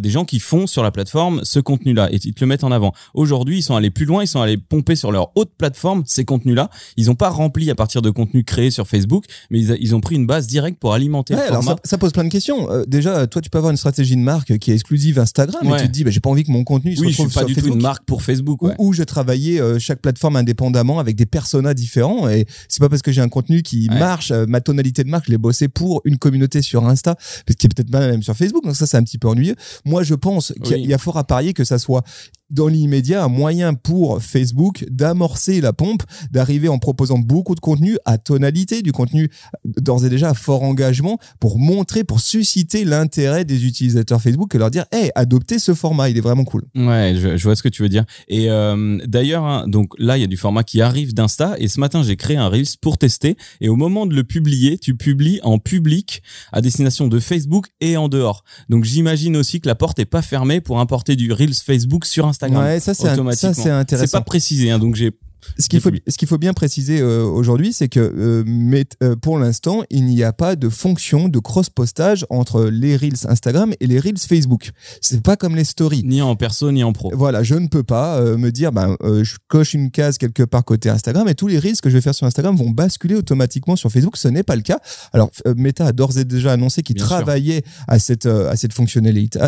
des 0.00 0.10
gens 0.14 0.24
qui 0.24 0.40
font 0.40 0.66
sur 0.66 0.82
la 0.82 0.90
plateforme 0.90 1.40
ce 1.44 1.60
contenu-là 1.60 2.08
et 2.12 2.18
ils 2.24 2.32
te 2.34 2.40
le 2.40 2.46
mettent 2.46 2.64
en 2.64 2.72
avant. 2.72 2.92
Aujourd'hui, 3.14 3.58
ils 3.58 3.62
sont 3.62 3.76
allés 3.76 3.90
plus 3.90 4.06
loin, 4.06 4.22
ils 4.24 4.26
sont 4.26 4.40
allés 4.40 4.56
pomper 4.56 4.96
sur 4.96 5.12
leur 5.12 5.30
haute 5.36 5.50
plateforme 5.58 6.02
ces 6.06 6.24
contenus-là. 6.24 6.70
Ils 6.96 7.06
n'ont 7.06 7.14
pas 7.14 7.28
rempli 7.28 7.70
à 7.70 7.74
partir 7.74 8.00
de 8.02 8.10
contenus 8.10 8.44
créés 8.46 8.70
sur 8.70 8.88
Facebook, 8.88 9.24
mais 9.50 9.60
ils, 9.60 9.72
a- 9.72 9.76
ils 9.78 9.94
ont 9.94 10.00
pris 10.00 10.14
une 10.16 10.26
base 10.26 10.46
directe 10.46 10.78
pour 10.78 10.94
alimenter 10.94 11.34
Ouais, 11.34 11.40
le 11.42 11.46
alors 11.48 11.62
format. 11.62 11.76
ça, 11.84 11.90
ça 11.90 11.98
pose 11.98 12.12
plein 12.12 12.24
de 12.24 12.28
questions. 12.30 12.70
Euh, 12.70 12.84
déjà, 12.86 13.26
toi, 13.26 13.42
tu 13.42 13.50
peux 13.50 13.58
avoir 13.58 13.70
une 13.70 13.76
stratégie 13.76 14.16
de 14.16 14.20
marque 14.22 14.56
qui 14.58 14.70
est 14.70 14.74
exclusive 14.74 15.18
Instagram, 15.18 15.62
et 15.66 15.80
tu 15.80 15.86
te 15.88 15.92
dis, 15.92 16.04
bah, 16.04 16.10
j'ai 16.10 16.20
pas 16.20 16.30
envie 16.30 16.44
que 16.44 16.52
mon 16.52 16.64
contenu 16.64 16.96
se 16.96 17.00
Oui, 17.00 17.08
je 17.08 17.12
retrouve 17.18 17.30
suis 17.30 17.34
pas 17.34 17.46
sur 17.46 17.48
du 17.48 17.54
tout 17.62 17.74
une 17.74 17.82
marque 17.82 18.04
pour 18.04 18.22
Facebook. 18.22 18.62
Ou, 18.62 18.68
ouais. 18.68 18.74
ou 18.78 18.92
je 18.92 19.02
travaillais 19.02 19.60
euh, 19.60 19.78
chaque 19.78 20.00
plateforme 20.00 20.36
indépendamment 20.36 20.98
avec 21.00 21.16
des 21.16 21.26
personas 21.26 21.74
différents 21.74 22.28
et 22.28 22.46
c'est 22.68 22.80
pas 22.80 22.88
parce 22.88 23.02
que 23.02 23.10
j'ai 23.12 23.20
un 23.20 23.28
contenu 23.28 23.62
qui 23.62 23.88
Ouais. 23.90 23.98
marche 23.98 24.30
euh, 24.30 24.46
ma 24.48 24.60
tonalité 24.60 25.02
de 25.04 25.08
marque 25.10 25.24
je 25.26 25.32
l'ai 25.32 25.38
bossé 25.38 25.68
pour 25.68 26.00
une 26.04 26.16
communauté 26.18 26.62
sur 26.62 26.86
Insta 26.86 27.16
parce 27.16 27.56
qu'il 27.58 27.66
est 27.70 27.74
peut-être 27.74 27.90
pas 27.90 28.00
même 28.06 28.22
sur 28.22 28.34
Facebook 28.36 28.64
donc 28.64 28.76
ça 28.76 28.86
c'est 28.86 28.96
un 28.96 29.02
petit 29.02 29.18
peu 29.18 29.28
ennuyeux 29.28 29.56
moi 29.84 30.02
je 30.04 30.14
pense 30.14 30.52
qu'il 30.62 30.70
y 30.70 30.74
a- 30.74 30.76
Oui. 30.76 30.82
il 30.84 30.90
y 30.90 30.94
a 30.94 30.98
fort 30.98 31.16
à 31.18 31.24
parier 31.24 31.52
que 31.54 31.64
ça 31.64 31.78
soit 31.78 32.04
dans 32.50 32.68
l'immédiat 32.68 33.24
un 33.24 33.28
moyen 33.28 33.74
pour 33.74 34.22
Facebook 34.22 34.84
d'amorcer 34.90 35.60
la 35.60 35.72
pompe 35.72 36.02
d'arriver 36.30 36.68
en 36.68 36.78
proposant 36.78 37.18
beaucoup 37.18 37.54
de 37.54 37.60
contenu 37.60 37.96
à 38.04 38.18
tonalité 38.18 38.82
du 38.82 38.92
contenu 38.92 39.30
d'ores 39.64 40.04
et 40.04 40.10
déjà 40.10 40.30
à 40.30 40.34
fort 40.34 40.62
engagement 40.62 41.18
pour 41.40 41.58
montrer 41.58 42.04
pour 42.04 42.20
susciter 42.20 42.84
l'intérêt 42.84 43.44
des 43.44 43.64
utilisateurs 43.66 44.20
Facebook 44.20 44.54
et 44.54 44.58
leur 44.58 44.70
dire 44.70 44.84
hey 44.92 45.10
adoptez 45.14 45.58
ce 45.58 45.74
format 45.74 46.10
il 46.10 46.18
est 46.18 46.22
vraiment 46.22 46.44
cool 46.44 46.64
Ouais, 46.74 47.14
je, 47.16 47.36
je 47.36 47.44
vois 47.44 47.56
ce 47.56 47.62
que 47.62 47.68
tu 47.68 47.82
veux 47.82 47.88
dire. 47.88 48.04
Et 48.28 48.50
euh, 48.50 48.98
d'ailleurs, 49.06 49.44
hein, 49.44 49.66
donc 49.68 49.92
là, 49.98 50.16
il 50.18 50.20
y 50.20 50.24
a 50.24 50.28
du 50.28 50.36
format 50.36 50.64
qui 50.64 50.80
arrive 50.80 51.14
d'Insta. 51.14 51.54
Et 51.58 51.68
ce 51.68 51.80
matin, 51.80 52.02
j'ai 52.02 52.16
créé 52.16 52.36
un 52.36 52.48
Reels 52.48 52.76
pour 52.80 52.98
tester. 52.98 53.36
Et 53.60 53.68
au 53.68 53.76
moment 53.76 54.06
de 54.06 54.14
le 54.14 54.24
publier, 54.24 54.78
tu 54.78 54.96
publies 54.96 55.40
en 55.42 55.58
public 55.58 56.22
à 56.52 56.60
destination 56.60 57.08
de 57.08 57.18
Facebook 57.20 57.68
et 57.80 57.96
en 57.96 58.08
dehors. 58.08 58.44
Donc 58.68 58.84
j'imagine 58.84 59.36
aussi 59.36 59.60
que 59.60 59.68
la 59.68 59.74
porte 59.74 59.98
est 59.98 60.04
pas 60.04 60.22
fermée 60.22 60.60
pour 60.60 60.80
importer 60.80 61.16
du 61.16 61.32
Reels 61.32 61.54
Facebook 61.54 62.04
sur 62.04 62.26
Instagram. 62.26 62.33
Ouais, 62.60 62.80
ça 62.80 62.94
c'est 62.94 63.08
un- 63.08 63.14
automatiquement. 63.14 63.52
ça 63.54 63.62
c'est 63.62 63.70
intéressant. 63.70 64.06
C'est 64.06 64.18
pas 64.18 64.24
précisé, 64.24 64.70
hein, 64.70 64.78
donc 64.78 64.94
j'ai. 64.94 65.12
Ce 65.58 65.68
qu'il 65.68 65.80
faut, 65.80 65.90
qu'il 65.90 66.28
faut 66.28 66.38
bien 66.38 66.52
préciser 66.52 67.00
euh, 67.00 67.22
aujourd'hui, 67.22 67.72
c'est 67.72 67.88
que 67.88 68.00
euh, 68.00 68.44
mais, 68.46 68.84
euh, 69.02 69.16
pour 69.16 69.38
l'instant, 69.38 69.82
il 69.90 70.06
n'y 70.06 70.22
a 70.22 70.32
pas 70.32 70.56
de 70.56 70.68
fonction 70.68 71.28
de 71.28 71.38
cross-postage 71.38 72.26
entre 72.30 72.64
les 72.64 72.96
Reels 72.96 73.26
Instagram 73.28 73.72
et 73.80 73.86
les 73.86 73.98
Reels 73.98 74.18
Facebook. 74.18 74.70
C'est 75.00 75.22
pas 75.22 75.36
comme 75.36 75.54
les 75.56 75.64
stories. 75.64 76.02
Ni 76.04 76.22
en 76.22 76.36
perso, 76.36 76.72
ni 76.72 76.82
en 76.82 76.92
pro. 76.92 77.12
Voilà, 77.14 77.42
je 77.42 77.54
ne 77.54 77.68
peux 77.68 77.82
pas 77.82 78.20
me 78.36 78.50
dire, 78.50 78.72
ben, 78.72 78.96
je 79.02 79.36
coche 79.48 79.74
une 79.74 79.90
case 79.90 80.18
quelque 80.18 80.42
part 80.42 80.64
côté 80.64 80.88
Instagram 80.88 81.28
et 81.28 81.34
tous 81.34 81.46
les 81.46 81.58
reels 81.58 81.80
que 81.80 81.90
je 81.90 81.94
vais 81.94 82.00
faire 82.00 82.14
sur 82.14 82.26
Instagram 82.26 82.56
vont 82.56 82.70
basculer 82.70 83.14
automatiquement 83.14 83.76
sur 83.76 83.90
Facebook. 83.90 84.16
Ce 84.16 84.28
n'est 84.28 84.42
pas 84.42 84.56
le 84.56 84.62
cas. 84.62 84.80
Alors, 85.12 85.30
Meta 85.56 85.86
a 85.86 85.92
d'ores 85.92 86.18
et 86.18 86.24
déjà 86.24 86.52
annoncé 86.52 86.82
qu'il 86.82 86.98
sûr. 86.98 87.06
travaillait 87.06 87.62
à 87.88 87.98
cette 87.98 88.26
à 88.26 88.56
cette 88.56 88.72
fonctionnalité. 88.72 89.38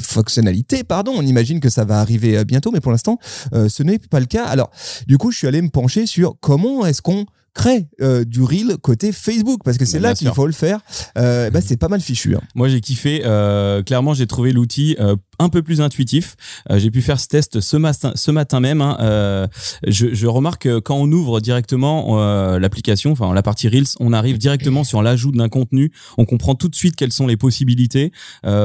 fonctionnalité, 0.00 0.84
pardon. 0.84 1.12
On 1.16 1.22
imagine 1.22 1.60
que 1.60 1.70
ça 1.70 1.84
va 1.84 2.00
arriver 2.00 2.44
bientôt, 2.44 2.70
mais 2.70 2.80
pour 2.80 2.92
l'instant, 2.92 3.18
ce 3.52 3.82
n'est 3.82 3.98
pas 3.98 4.20
le 4.20 4.26
cas. 4.26 4.44
Alors, 4.44 4.70
du 5.06 5.18
coup, 5.18 5.30
je 5.30 5.38
suis 5.38 5.46
allé 5.46 5.62
me 5.62 5.68
pencher 5.68 6.06
sur 6.06 6.36
comment 6.40 6.84
est-ce 6.86 7.02
qu'on 7.02 7.26
crée 7.54 7.88
euh, 8.02 8.24
du 8.24 8.42
reel 8.42 8.76
côté 8.82 9.12
Facebook 9.12 9.62
parce 9.64 9.78
que 9.78 9.86
c'est 9.86 9.98
là 9.98 10.14
qu'il 10.14 10.30
faut 10.30 10.46
le 10.46 10.52
faire. 10.52 10.80
Euh, 11.16 11.50
bah, 11.50 11.60
c'est 11.62 11.78
pas 11.78 11.88
mal 11.88 12.00
fichu. 12.00 12.36
hein. 12.36 12.40
Moi, 12.54 12.68
j'ai 12.68 12.80
kiffé. 12.80 13.22
Euh, 13.24 13.82
clairement, 13.82 14.12
j'ai 14.14 14.26
trouvé 14.26 14.52
l'outil 14.52 14.96
un 15.38 15.48
peu 15.48 15.62
plus 15.62 15.80
intuitif. 15.80 16.36
Euh, 16.70 16.78
j'ai 16.78 16.90
pu 16.90 17.02
faire 17.02 17.20
ce 17.20 17.28
test 17.28 17.60
ce 17.60 17.76
matin, 17.76 18.12
ce 18.14 18.30
matin 18.30 18.60
même. 18.60 18.80
hein. 18.80 18.96
Euh, 19.00 19.46
je, 19.86 20.26
remarque 20.26 20.62
que 20.62 20.78
quand 20.78 20.96
on 20.96 21.10
ouvre 21.12 21.40
directement 21.40 22.20
euh, 22.20 22.58
l'application, 22.58 23.12
enfin 23.12 23.32
la 23.32 23.42
partie 23.42 23.68
Reels, 23.68 23.86
on 24.00 24.12
arrive 24.12 24.38
directement 24.38 24.84
sur 24.84 25.02
l'ajout 25.02 25.32
d'un 25.32 25.48
contenu. 25.48 25.92
On 26.18 26.24
comprend 26.24 26.54
tout 26.54 26.68
de 26.68 26.74
suite 26.74 26.96
quelles 26.96 27.12
sont 27.12 27.26
les 27.26 27.36
possibilités. 27.36 28.12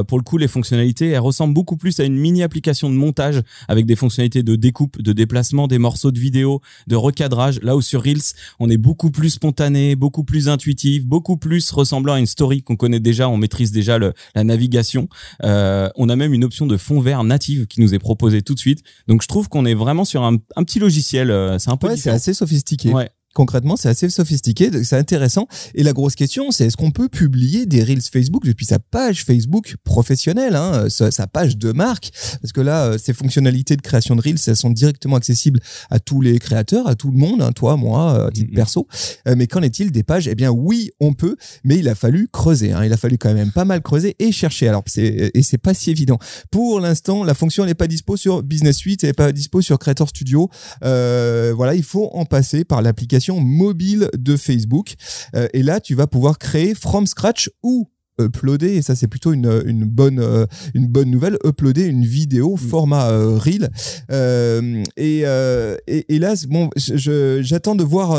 Pour 0.08 0.18
le 0.18 0.24
coup, 0.24 0.38
les 0.38 0.48
fonctionnalités, 0.48 1.10
elles 1.10 1.20
ressemblent 1.20 1.54
beaucoup 1.54 1.78
plus 1.78 2.00
à 2.00 2.04
une 2.04 2.18
mini 2.18 2.44
application 2.44 2.90
de 2.90 2.96
montage 2.96 3.42
avec 3.68 3.86
des 3.86 3.96
fonctionnalités 3.96 4.44
de 4.44 4.56
découpe, 4.56 5.02
de 5.02 5.14
déplacement, 5.14 5.68
des 5.68 5.78
morceaux 5.78 6.12
de 6.12 6.20
vidéo, 6.20 6.62
de 6.88 6.96
recadrage. 6.96 7.60
Là 7.62 7.76
où 7.76 7.82
sur 7.82 8.04
Reels, 8.04 8.34
on 8.60 8.70
est 8.70 8.78
beaucoup 8.78 9.12
plus 9.12 9.32
spontané, 9.32 9.96
beaucoup 9.96 10.24
plus 10.24 10.50
intuitif, 10.50 11.06
beaucoup 11.06 11.38
plus 11.38 11.72
ressemblant 11.72 12.14
à 12.14 12.20
une 12.20 12.26
story 12.26 12.64
qu'on 12.64 12.76
connaît 12.76 13.00
déjà, 13.00 13.30
on 13.30 13.38
maîtrise 13.38 13.72
déjà 13.72 13.98
le, 13.98 14.14
la 14.36 14.44
navigation. 14.44 15.08
On 15.44 16.10
a 16.10 16.16
même 16.16 16.34
une 16.34 16.44
option 16.44 16.61
de 16.68 16.78
fond 16.78 17.00
vert 17.02 17.24
native 17.24 17.68
qui 17.68 17.82
nous 17.82 17.94
est 17.94 18.00
proposée 18.00 18.42
tout 18.42 18.54
de 18.54 18.60
suite. 18.60 18.82
Donc 19.08 19.22
je 19.22 19.28
trouve 19.28 19.50
qu'on 19.50 19.66
est 19.66 19.74
vraiment 19.74 20.06
sur 20.06 20.24
un, 20.24 20.38
un 20.56 20.64
petit 20.64 20.80
logiciel. 20.80 21.32
euh, 21.32 21.58
C'est 21.60 21.70
un 21.72 21.78
peu 21.78 21.88
Ouais, 21.88 21.98
c'est 21.98 22.10
assez 22.10 22.34
sophistiqué. 22.34 22.90
Ouais. 22.92 23.10
Concrètement, 23.34 23.78
c'est 23.78 23.88
assez 23.90 24.10
sophistiqué, 24.10 24.70
c'est 24.84 24.98
intéressant. 24.98 25.48
Et 25.74 25.84
la 25.84 25.94
grosse 25.94 26.16
question, 26.16 26.52
c'est 26.52 26.66
est-ce 26.66 26.76
qu'on 26.76 26.92
peut 26.92 27.08
publier 27.08 27.66
des 27.66 27.82
reels 27.84 28.02
Facebook 28.02 28.46
depuis 28.46 28.66
sa 28.66 28.80
page 28.80 29.24
Facebook 29.24 29.76
professionnelle, 29.86 30.56
hein, 30.56 30.90
sa, 30.90 31.12
sa 31.12 31.28
page 31.28 31.58
de 31.58 31.72
marque? 31.72 32.12
Parce 32.42 32.52
que 32.52 32.60
là, 32.62 32.88
euh, 32.88 32.98
ces 32.98 33.14
fonctionnalités 33.14 33.78
de 33.78 33.82
création 33.82 34.16
de 34.18 34.22
reels, 34.22 34.38
elles 34.48 34.56
sont 34.58 34.70
directement 34.70 35.16
accessibles 35.16 35.62
à 35.90 36.00
tous 36.00 36.20
les 36.20 36.40
créateurs, 36.40 36.88
à 36.88 36.96
tout 36.96 37.10
le 37.10 37.18
monde, 37.18 37.42
hein, 37.42 37.52
toi, 37.54 37.78
moi, 37.78 38.28
à 38.28 38.32
titre 38.32 38.50
Mhm. 38.50 38.56
perso. 38.56 38.88
Euh, 39.28 39.36
mais 39.38 39.48
qu'en 39.48 39.62
est-il 39.62 39.92
des 39.92 40.04
pages? 40.04 40.28
Eh 40.28 40.36
bien, 40.36 40.50
oui, 40.52 40.92
on 41.00 41.14
peut, 41.14 41.38
mais 41.64 41.78
il 41.78 41.88
a 41.88 41.96
fallu 41.96 42.28
creuser. 42.32 42.74
Hein, 42.74 42.84
il 42.84 42.92
a 42.92 42.98
fallu 42.98 43.18
quand 43.18 43.34
même 43.34 43.52
pas 43.52 43.64
mal 43.66 43.82
creuser 43.82 44.16
et 44.20 44.34
chercher. 44.34 44.68
Alors, 44.68 44.84
et 44.98 45.42
c'est 45.42 45.58
pas 45.58 45.74
si 45.74 45.90
évident. 45.90 46.20
Pour 46.52 46.82
l'instant, 46.82 47.24
la 47.24 47.34
fonction 47.34 47.66
n'est 47.66 47.76
pas 47.76 47.88
dispo 47.88 48.18
sur 48.18 48.44
Business 48.44 48.76
Suite, 48.76 49.04
elle 49.04 49.10
n'est 49.10 49.14
pas 49.14 49.32
dispo 49.32 49.62
sur 49.62 49.80
Creator 49.80 50.10
Studio. 50.10 50.50
Euh, 50.84 51.54
voilà, 51.56 51.76
il 51.76 51.84
faut 51.84 52.10
en 52.14 52.26
passer 52.26 52.66
par 52.66 52.82
l'application 52.82 53.21
mobile 53.30 54.10
de 54.18 54.36
Facebook. 54.36 54.96
Euh, 55.36 55.48
et 55.54 55.64
là, 55.64 55.80
tu 55.80 55.96
vas 55.96 56.08
pouvoir 56.08 56.40
créer 56.40 56.76
from 56.76 57.06
scratch 57.08 57.50
ou 57.64 57.90
uploader 58.26 58.76
et 58.76 58.82
ça 58.82 58.96
c'est 58.96 59.08
plutôt 59.08 59.34
une, 59.34 59.62
une 59.66 59.86
bonne 59.86 60.20
euh, 60.20 60.46
une 60.74 60.88
bonne 60.88 61.10
nouvelle 61.10 61.38
uploader 61.46 61.86
une 61.86 62.06
vidéo 62.06 62.58
format 62.58 63.10
euh, 63.10 63.38
reel. 63.38 63.70
Euh, 64.12 64.84
et, 64.98 65.22
euh, 65.26 65.78
et 65.88 66.16
et 66.16 66.20
là 66.20 66.34
bon 66.50 66.70
j'attends 66.76 67.76
de 67.76 67.84
voir 67.84 68.18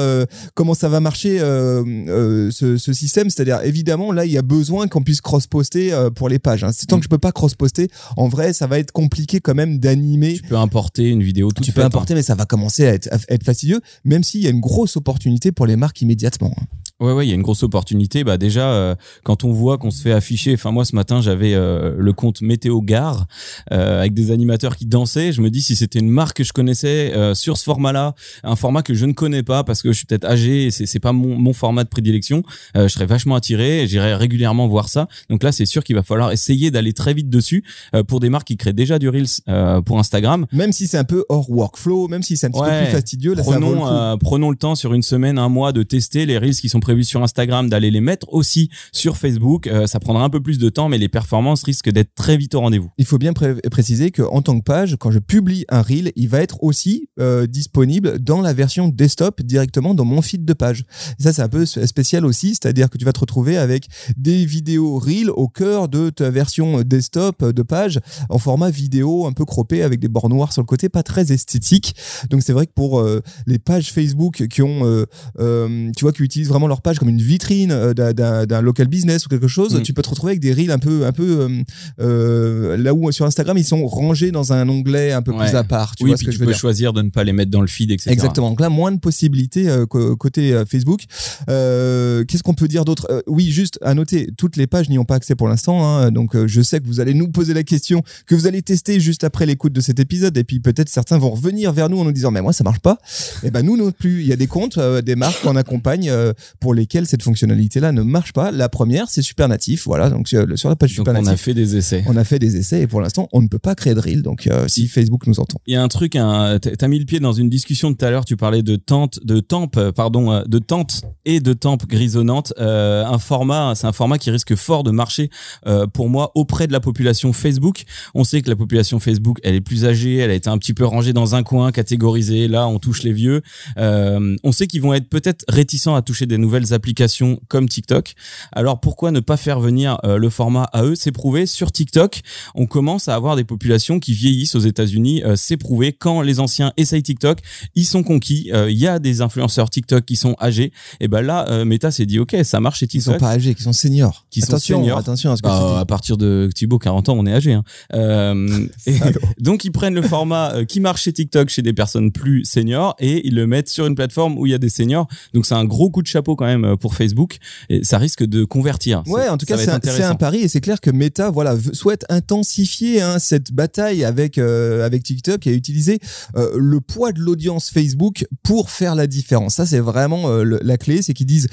comment 0.54 0.74
ça 0.74 0.88
va 0.88 1.00
marcher 1.00 1.38
ce, 1.38 2.76
ce 2.78 2.92
système. 2.92 3.30
C'est-à-dire 3.30 3.60
évidemment 3.62 4.12
là 4.12 4.24
il 4.24 4.32
y 4.32 4.38
a 4.38 4.42
besoin 4.42 4.88
qu'on 4.88 5.02
puisse 5.02 5.20
cross 5.20 5.46
poster 5.46 5.92
pour 6.14 6.28
les 6.28 6.38
pages 6.38 6.64
hein. 6.64 6.70
c'est 6.72 6.86
tant 6.86 6.98
que 6.98 7.04
je 7.04 7.08
peux 7.08 7.18
pas 7.18 7.32
cross 7.32 7.54
poster 7.54 7.88
en 8.16 8.28
vrai 8.28 8.52
ça 8.52 8.66
va 8.66 8.78
être 8.78 8.92
compliqué 8.92 9.40
quand 9.40 9.54
même 9.54 9.78
d'animer. 9.78 10.34
Tu 10.34 10.42
peux 10.42 10.56
importer 10.56 11.08
une 11.08 11.22
vidéo 11.22 11.50
tout 11.50 11.62
tu 11.62 11.72
peux 11.72 11.84
importer, 11.84 12.14
mais 12.14 12.22
ça 12.22 12.34
va 12.34 12.44
commencer 12.44 12.86
à 12.86 12.94
être, 12.94 13.08
à 13.12 13.18
être 13.28 13.44
fastidieux, 13.44 13.80
même 14.04 14.22
s'il 14.22 14.42
y 14.42 14.46
a 14.46 14.50
une 14.50 14.60
grosse 14.60 14.96
opportunité 14.96 15.52
pour 15.52 15.66
les 15.66 15.76
marques 15.76 16.02
immédiatement. 16.02 16.54
Ouais, 17.02 17.12
ouais, 17.12 17.26
il 17.26 17.30
y 17.30 17.32
a 17.32 17.34
une 17.34 17.42
grosse 17.42 17.64
opportunité. 17.64 18.22
Bah 18.22 18.38
déjà, 18.38 18.72
euh, 18.72 18.94
quand 19.24 19.42
on 19.42 19.50
voit 19.50 19.76
qu'on 19.76 19.90
se 19.90 20.00
fait 20.00 20.12
afficher, 20.12 20.54
enfin 20.54 20.70
moi 20.70 20.84
ce 20.84 20.94
matin 20.94 21.20
j'avais 21.20 21.52
euh, 21.52 21.96
le 21.98 22.12
compte 22.12 22.42
Météo 22.42 22.80
Gare 22.80 23.26
euh, 23.72 23.98
avec 23.98 24.14
des 24.14 24.30
animateurs 24.30 24.76
qui 24.76 24.86
dansaient. 24.86 25.32
Je 25.32 25.40
me 25.40 25.50
dis 25.50 25.62
si 25.62 25.74
c'était 25.74 25.98
une 25.98 26.08
marque 26.08 26.36
que 26.36 26.44
je 26.44 26.52
connaissais 26.52 27.12
sur 27.34 27.58
ce 27.58 27.64
format-là, 27.64 28.14
un 28.44 28.54
format 28.54 28.82
que 28.82 28.94
je 28.94 29.04
ne 29.04 29.12
connais 29.12 29.42
pas 29.42 29.64
parce 29.64 29.82
que 29.82 29.90
je 29.90 29.96
suis 29.96 30.06
peut-être 30.06 30.24
âgé 30.24 30.66
et 30.66 30.70
c'est 30.70 30.86
c'est 30.86 31.00
pas 31.00 31.12
mon, 31.12 31.36
mon 31.36 31.52
format 31.52 31.82
de 31.82 31.88
prédilection, 31.88 32.44
je 32.76 32.86
serais 32.86 33.06
vachement 33.06 33.34
attiré. 33.34 33.86
J'irais 33.88 34.14
régulièrement 34.14 34.68
voir 34.68 34.88
ça. 34.88 35.08
Donc 35.28 35.42
là, 35.42 35.50
c'est 35.50 35.66
sûr 35.66 35.82
qu'il 35.82 35.96
va 35.96 36.04
falloir 36.04 36.30
essayer 36.30 36.70
d'aller 36.70 36.92
très 36.92 37.14
vite 37.14 37.30
dessus 37.30 37.64
pour 38.06 38.20
des 38.20 38.30
marques 38.30 38.46
qui 38.46 38.56
créent 38.56 38.72
déjà 38.72 39.00
du 39.00 39.08
reels 39.08 39.82
pour 39.84 39.98
Instagram. 39.98 40.46
Même 40.52 40.72
si 40.72 40.86
c'est 40.86 40.98
un 40.98 41.04
peu 41.04 41.24
hors 41.28 41.50
workflow, 41.50 42.06
même 42.08 42.22
si 42.22 42.36
c'est 42.36 42.46
un 42.46 42.50
petit 42.50 42.60
peu 42.60 42.84
plus 42.84 42.92
fastidieux, 42.92 43.34
là, 43.34 43.42
prenons, 43.42 43.60
ça 43.60 43.90
vaut 43.90 44.10
le 44.10 44.12
coup. 44.12 44.24
prenons 44.24 44.50
le 44.50 44.56
temps 44.56 44.74
sur 44.74 44.94
une 44.94 45.02
semaine, 45.02 45.38
un 45.38 45.48
mois 45.48 45.72
de 45.72 45.82
tester 45.82 46.26
les 46.26 46.38
reels 46.38 46.54
qui 46.54 46.68
sont 46.68 46.80
prévus 46.80 46.91
sur 47.02 47.22
Instagram, 47.22 47.68
d'aller 47.68 47.90
les 47.90 48.00
mettre 48.00 48.32
aussi 48.32 48.70
sur 48.92 49.16
Facebook. 49.16 49.66
Euh, 49.66 49.86
ça 49.86 50.00
prendra 50.00 50.24
un 50.24 50.30
peu 50.30 50.40
plus 50.40 50.58
de 50.58 50.68
temps, 50.68 50.88
mais 50.88 50.98
les 50.98 51.08
performances 51.08 51.62
risquent 51.62 51.90
d'être 51.90 52.14
très 52.14 52.36
vite 52.36 52.54
au 52.54 52.60
rendez-vous. 52.60 52.90
Il 52.98 53.06
faut 53.06 53.18
bien 53.18 53.32
pré 53.32 53.54
préciser 53.70 54.10
que 54.10 54.22
en 54.22 54.42
tant 54.42 54.58
que 54.58 54.64
page, 54.64 54.96
quand 55.00 55.10
je 55.10 55.18
publie 55.18 55.64
un 55.68 55.82
reel, 55.82 56.12
il 56.16 56.28
va 56.28 56.40
être 56.40 56.62
aussi 56.62 57.08
euh, 57.18 57.46
disponible 57.46 58.18
dans 58.18 58.40
la 58.40 58.52
version 58.52 58.88
desktop 58.88 59.42
directement 59.42 59.94
dans 59.94 60.04
mon 60.04 60.22
feed 60.22 60.44
de 60.44 60.52
page. 60.52 60.84
Ça, 61.18 61.32
c'est 61.32 61.42
un 61.42 61.48
peu 61.48 61.64
spécial 61.64 62.26
aussi, 62.26 62.50
c'est-à-dire 62.50 62.90
que 62.90 62.98
tu 62.98 63.04
vas 63.04 63.12
te 63.12 63.20
retrouver 63.20 63.56
avec 63.56 63.86
des 64.16 64.44
vidéos 64.44 64.98
reel 64.98 65.30
au 65.30 65.48
cœur 65.48 65.88
de 65.88 66.10
ta 66.10 66.30
version 66.30 66.82
desktop 66.82 67.44
de 67.44 67.62
page 67.62 68.00
en 68.28 68.38
format 68.38 68.70
vidéo 68.70 69.26
un 69.26 69.32
peu 69.32 69.44
croppé 69.44 69.82
avec 69.82 70.00
des 70.00 70.08
bords 70.08 70.28
noirs 70.28 70.52
sur 70.52 70.62
le 70.62 70.66
côté, 70.66 70.88
pas 70.88 71.02
très 71.02 71.32
esthétique. 71.32 71.94
Donc 72.30 72.42
c'est 72.42 72.52
vrai 72.52 72.66
que 72.66 72.72
pour 72.72 73.00
euh, 73.00 73.22
les 73.46 73.58
pages 73.58 73.92
Facebook 73.92 74.46
qui 74.48 74.62
ont, 74.62 75.06
tu 75.38 76.02
vois, 76.02 76.12
qui 76.12 76.22
utilisent 76.22 76.48
vraiment 76.48 76.66
leur 76.66 76.81
page 76.82 76.98
comme 76.98 77.08
une 77.08 77.22
vitrine 77.22 77.70
euh, 77.72 77.94
d'un 77.94 78.60
local 78.60 78.88
business 78.88 79.26
ou 79.26 79.28
quelque 79.28 79.48
chose, 79.48 79.74
Mm. 79.74 79.82
tu 79.82 79.92
peux 79.92 80.02
te 80.02 80.10
retrouver 80.10 80.32
avec 80.32 80.40
des 80.40 80.52
reels 80.52 80.70
un 80.70 80.78
peu, 80.78 81.06
un 81.06 81.12
peu 81.12 81.40
euh, 81.40 81.62
euh, 82.00 82.76
là 82.76 82.94
où 82.94 83.10
sur 83.12 83.24
Instagram 83.26 83.56
ils 83.56 83.64
sont 83.64 83.86
rangés 83.86 84.30
dans 84.30 84.52
un 84.52 84.68
onglet 84.68 85.12
un 85.12 85.22
peu 85.22 85.32
plus 85.32 85.54
à 85.54 85.64
part. 85.64 85.94
Tu 85.96 86.04
oui, 86.04 86.10
vois 86.10 86.16
ce 86.16 86.24
que 86.24 86.30
tu 86.30 86.32
je 86.36 86.38
veux 86.40 86.46
peux 86.46 86.52
dire 86.52 86.58
choisir 86.60 86.92
de 86.92 87.02
ne 87.02 87.10
pas 87.10 87.24
les 87.24 87.32
mettre 87.32 87.50
dans 87.50 87.60
le 87.60 87.66
feed, 87.66 87.90
etc. 87.90 88.10
Exactement. 88.10 88.50
Donc 88.50 88.60
là, 88.60 88.68
moins 88.68 88.92
de 88.92 88.98
possibilités 88.98 89.68
euh, 89.68 89.86
côté 89.86 90.62
Facebook. 90.68 91.02
Euh, 91.48 92.24
Qu'est-ce 92.24 92.42
qu'on 92.42 92.54
peut 92.54 92.68
dire 92.68 92.84
d'autre? 92.84 93.22
Oui, 93.26 93.50
juste 93.50 93.78
à 93.82 93.94
noter, 93.94 94.28
toutes 94.36 94.56
les 94.56 94.66
pages 94.66 94.88
n'y 94.88 94.98
ont 94.98 95.04
pas 95.04 95.16
accès 95.16 95.34
pour 95.34 95.48
l'instant. 95.48 95.84
hein. 95.86 96.10
donc 96.10 96.36
je 96.46 96.62
sais 96.62 96.80
que 96.80 96.86
vous 96.86 97.00
allez 97.00 97.14
nous 97.14 97.28
poser 97.28 97.54
la 97.54 97.62
question, 97.62 98.02
que 98.26 98.34
vous 98.34 98.46
allez 98.46 98.62
tester 98.62 99.00
juste 99.00 99.24
après 99.24 99.46
l'écoute 99.46 99.72
de 99.72 99.80
cet 99.80 100.00
épisode. 100.00 100.36
Et 100.36 100.44
puis 100.44 100.60
peut-être 100.60 100.88
certains 100.88 101.18
vont 101.18 101.30
revenir 101.30 101.72
vers 101.72 101.88
nous 101.88 101.98
en 101.98 102.04
nous 102.04 102.12
disant, 102.12 102.30
mais 102.30 102.42
moi 102.42 102.52
ça 102.52 102.64
marche 102.64 102.80
pas. 102.80 102.98
Et 103.42 103.50
ben 103.50 103.62
nous 103.64 103.76
non 103.76 103.90
plus. 103.92 104.20
Il 104.22 104.26
y 104.26 104.32
a 104.32 104.36
des 104.36 104.46
comptes, 104.46 104.78
des 104.78 105.16
marques 105.16 105.42
qu'on 105.42 105.56
accompagne 105.56 106.08
euh, 106.10 106.32
pour 106.72 106.78
lesquelles 106.78 107.06
cette 107.06 107.22
fonctionnalité-là 107.22 107.92
ne 107.92 108.00
marche 108.00 108.32
pas. 108.32 108.50
La 108.50 108.70
première, 108.70 109.10
c'est 109.10 109.20
Super 109.20 109.46
Natif. 109.46 109.84
Voilà. 109.84 110.08
Donc 110.08 110.26
sur, 110.26 110.46
sur 110.56 110.70
la 110.70 110.76
page 110.76 110.96
Donc 110.96 111.06
Super 111.06 111.20
on 111.22 111.26
a 111.26 111.36
fait 111.36 111.52
des 111.52 111.76
essais. 111.76 112.02
On 112.06 112.16
a 112.16 112.24
fait 112.24 112.38
des 112.38 112.56
essais 112.56 112.80
et 112.80 112.86
pour 112.86 113.02
l'instant, 113.02 113.28
on 113.32 113.42
ne 113.42 113.46
peut 113.46 113.58
pas 113.58 113.74
créer 113.74 113.94
de 113.94 114.00
reel. 114.00 114.22
Donc, 114.22 114.46
euh, 114.46 114.66
si 114.68 114.88
Facebook 114.88 115.26
nous 115.26 115.38
entend. 115.38 115.60
Il 115.66 115.74
y 115.74 115.76
a 115.76 115.82
un 115.82 115.88
truc, 115.88 116.16
un, 116.16 116.58
t'as 116.58 116.88
mis 116.88 116.98
le 116.98 117.04
pied 117.04 117.20
dans 117.20 117.34
une 117.34 117.50
discussion 117.50 117.90
de 117.90 117.96
tout 117.98 118.06
à 118.06 118.10
l'heure. 118.10 118.24
Tu 118.24 118.38
parlais 118.38 118.62
de 118.62 118.76
tente, 118.76 119.18
de 119.22 119.40
tempe, 119.40 119.76
euh, 119.76 119.92
pardon, 119.92 120.32
euh, 120.32 120.44
de 120.46 120.58
tente 120.58 121.02
et 121.26 121.40
de 121.40 121.52
tempe 121.52 121.86
grisonnante. 121.86 122.54
Euh, 122.58 123.04
un 123.04 123.18
format, 123.18 123.74
c'est 123.74 123.86
un 123.86 123.92
format 123.92 124.16
qui 124.16 124.30
risque 124.30 124.54
fort 124.54 124.82
de 124.82 124.92
marcher 124.92 125.28
euh, 125.66 125.86
pour 125.86 126.08
moi 126.08 126.32
auprès 126.36 126.66
de 126.66 126.72
la 126.72 126.80
population 126.80 127.34
Facebook. 127.34 127.82
On 128.14 128.24
sait 128.24 128.40
que 128.40 128.48
la 128.48 128.56
population 128.56 128.98
Facebook, 128.98 129.40
elle 129.42 129.56
est 129.56 129.60
plus 129.60 129.84
âgée, 129.84 130.16
elle 130.16 130.30
a 130.30 130.34
été 130.34 130.48
un 130.48 130.56
petit 130.56 130.72
peu 130.72 130.86
rangée 130.86 131.12
dans 131.12 131.34
un 131.34 131.42
coin, 131.42 131.70
catégorisée. 131.70 132.48
Là, 132.48 132.66
on 132.66 132.78
touche 132.78 133.02
les 133.02 133.12
vieux. 133.12 133.42
Euh, 133.76 134.36
on 134.42 134.52
sait 134.52 134.66
qu'ils 134.66 134.80
vont 134.80 134.94
être 134.94 135.10
peut-être 135.10 135.44
réticents 135.48 135.94
à 135.94 136.02
toucher 136.02 136.26
des 136.26 136.38
nouvelles 136.38 136.51
applications 136.72 137.40
comme 137.48 137.68
TikTok. 137.68 138.14
Alors 138.52 138.80
pourquoi 138.80 139.10
ne 139.10 139.20
pas 139.20 139.36
faire 139.36 139.60
venir 139.60 139.98
euh, 140.04 140.18
le 140.18 140.30
format 140.30 140.64
à 140.72 140.84
eux? 140.84 140.94
C'est 140.94 141.12
prouvé 141.12 141.46
sur 141.46 141.72
TikTok. 141.72 142.20
On 142.54 142.66
commence 142.66 143.08
à 143.08 143.14
avoir 143.14 143.36
des 143.36 143.44
populations 143.44 143.98
qui 144.00 144.12
vieillissent 144.12 144.54
aux 144.54 144.60
États-Unis. 144.60 145.22
Euh, 145.24 145.34
c'est 145.36 145.56
prouvé 145.56 145.92
quand 145.92 146.20
les 146.22 146.40
anciens 146.40 146.72
essayent 146.76 147.02
TikTok, 147.02 147.38
ils 147.74 147.84
sont 147.84 148.02
conquis. 148.02 148.50
Euh, 148.52 148.70
Il 148.70 148.78
y 148.78 148.86
a 148.86 148.98
des 148.98 149.20
influenceurs 149.20 149.70
TikTok 149.70 150.04
qui 150.04 150.16
sont 150.16 150.36
âgés. 150.40 150.72
Et 151.00 151.08
ben 151.08 151.22
là, 151.22 151.46
euh, 151.48 151.64
Meta 151.64 151.90
s'est 151.90 152.06
dit 152.06 152.18
ok, 152.18 152.36
ça 152.44 152.60
marche 152.60 152.80
chez 152.80 152.86
Ils 152.92 153.00
sont 153.00 153.12
TikTok. 153.12 153.20
pas 153.20 153.34
âgés, 153.34 153.54
qui 153.54 153.62
sont 153.62 153.72
seniors. 153.72 154.26
Qui 154.30 154.40
sont 154.40 154.58
seniors. 154.58 154.98
attention 154.98 155.32
à 155.32 155.36
ce 155.36 155.42
que 155.42 155.48
Bah, 155.48 155.80
à 155.80 155.84
partir 155.84 156.16
de 156.16 156.50
Thibaut 156.54 156.78
40 156.78 157.08
ans, 157.08 157.16
on 157.18 157.26
est 157.26 157.32
âgé. 157.32 157.52
Hein. 157.52 157.64
Euh, 157.94 158.66
et 158.86 158.94
donc 159.38 159.64
ils 159.64 159.72
prennent 159.72 159.94
le 159.94 160.02
format 160.02 160.52
euh, 160.54 160.64
qui 160.64 160.80
marche 160.80 161.02
chez 161.02 161.12
TikTok 161.12 161.48
chez 161.48 161.62
des 161.62 161.72
personnes 161.72 162.12
plus 162.12 162.44
seniors 162.44 162.94
et 162.98 163.26
ils 163.26 163.34
le 163.34 163.46
mettent 163.46 163.68
sur 163.68 163.86
une 163.86 163.94
plateforme 163.94 164.38
où 164.38 164.46
il 164.46 164.52
y 164.52 164.54
a 164.54 164.58
des 164.58 164.68
seniors. 164.68 165.06
Donc 165.34 165.46
c'est 165.46 165.54
un 165.54 165.64
gros 165.64 165.90
coup 165.90 166.02
de 166.02 166.06
chapeau 166.06 166.36
quand 166.42 166.48
même 166.48 166.64
euh, 166.64 166.76
pour 166.76 166.94
Facebook 166.96 167.36
et 167.68 167.84
ça 167.84 167.98
risque 167.98 168.24
de 168.24 168.44
convertir. 168.44 169.02
Ouais, 169.06 169.28
en 169.28 169.36
tout 169.38 169.46
cas, 169.46 169.56
c'est 169.56 169.70
un, 169.70 169.78
pari 170.16 170.38
et 170.38 170.48
c'est 170.48 170.60
clair 170.60 170.80
que 170.80 170.90
Meta, 170.90 171.30
voilà, 171.30 171.56
souhaite 171.72 172.04
intensifier 172.08 173.00
hein, 173.00 173.18
cette 173.20 173.52
bataille 173.52 174.04
avec 174.04 174.38
euh, 174.38 174.84
avec 174.84 175.04
TikTok 175.04 175.46
et 175.46 175.54
utiliser 175.54 176.00
euh, 176.36 176.50
le 176.56 176.80
poids 176.80 177.12
de 177.12 177.20
l'audience 177.20 177.70
Facebook 177.70 178.26
pour 178.42 178.70
faire 178.70 178.94
la 178.96 179.06
différence. 179.06 179.54
Ça, 179.54 179.66
c'est 179.66 179.78
vraiment 179.78 180.28
euh, 180.28 180.42
le- 180.42 180.58
la 180.62 180.76
clé, 180.78 181.02
c'est 181.02 181.14
qu'ils 181.14 181.26
disent, 181.26 181.46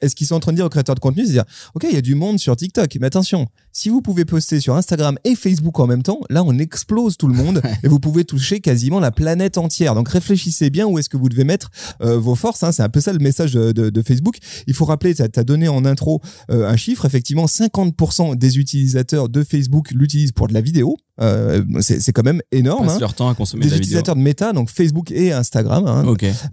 est-ce 0.00 0.14
qu'ils 0.14 0.26
sont 0.28 0.36
en 0.36 0.40
train 0.40 0.52
de 0.52 0.56
dire 0.56 0.66
aux 0.66 0.70
créateurs 0.70 0.94
de 0.94 1.00
contenu, 1.00 1.24
c'est 1.26 1.32
dire, 1.32 1.44
ok, 1.74 1.84
il 1.88 1.94
y 1.94 1.98
a 1.98 2.00
du 2.00 2.14
monde 2.14 2.38
sur 2.38 2.54
TikTok, 2.56 2.96
mais 3.00 3.06
attention, 3.08 3.46
si 3.72 3.88
vous 3.88 4.02
pouvez 4.02 4.24
poster 4.24 4.60
sur 4.60 4.76
Instagram 4.76 5.18
et 5.24 5.34
Facebook 5.34 5.78
en 5.80 5.86
même 5.88 6.02
temps, 6.04 6.20
là, 6.30 6.44
on 6.44 6.56
explose 6.58 7.16
tout 7.16 7.26
le 7.28 7.34
monde 7.34 7.60
et 7.82 7.88
vous 7.88 7.98
pouvez 7.98 8.24
toucher 8.24 8.60
quasiment 8.60 9.00
la 9.00 9.10
planète 9.10 9.58
entière. 9.58 9.94
Donc 9.96 10.08
réfléchissez 10.08 10.70
bien 10.70 10.86
où 10.86 10.98
est-ce 10.98 11.08
que 11.08 11.16
vous 11.16 11.28
devez 11.28 11.44
mettre 11.44 11.70
vos 12.00 12.34
forces. 12.36 12.62
hein. 12.62 12.70
C'est 12.72 12.82
un 12.82 12.88
peu 12.88 13.00
ça 13.00 13.12
le 13.12 13.18
message 13.18 13.52
de, 13.52 13.72
de- 13.72 13.90
de 13.90 14.02
Facebook. 14.02 14.27
Il 14.66 14.74
faut 14.74 14.84
rappeler, 14.84 15.14
tu 15.14 15.22
as 15.22 15.44
donné 15.44 15.68
en 15.68 15.84
intro 15.84 16.20
euh, 16.50 16.68
un 16.68 16.76
chiffre, 16.76 17.04
effectivement, 17.04 17.46
50% 17.46 18.36
des 18.36 18.58
utilisateurs 18.58 19.28
de 19.28 19.42
Facebook 19.42 19.90
l'utilisent 19.90 20.32
pour 20.32 20.48
de 20.48 20.54
la 20.54 20.60
vidéo. 20.60 20.96
Euh, 21.20 21.62
c'est 21.80 22.12
quand 22.12 22.24
même 22.24 22.40
énorme. 22.52 22.88
Hein. 22.88 22.98
leur 23.00 23.14
temps 23.14 23.28
à 23.28 23.34
consommer 23.34 23.62
Des 23.62 23.68
de 23.68 23.70
la 23.72 23.76
vidéo. 23.76 23.86
utilisateurs 23.86 24.16
de 24.16 24.20
Meta, 24.20 24.52
donc 24.52 24.70
Facebook 24.70 25.10
et 25.10 25.32
Instagram. 25.32 25.84
hein. 25.86 26.04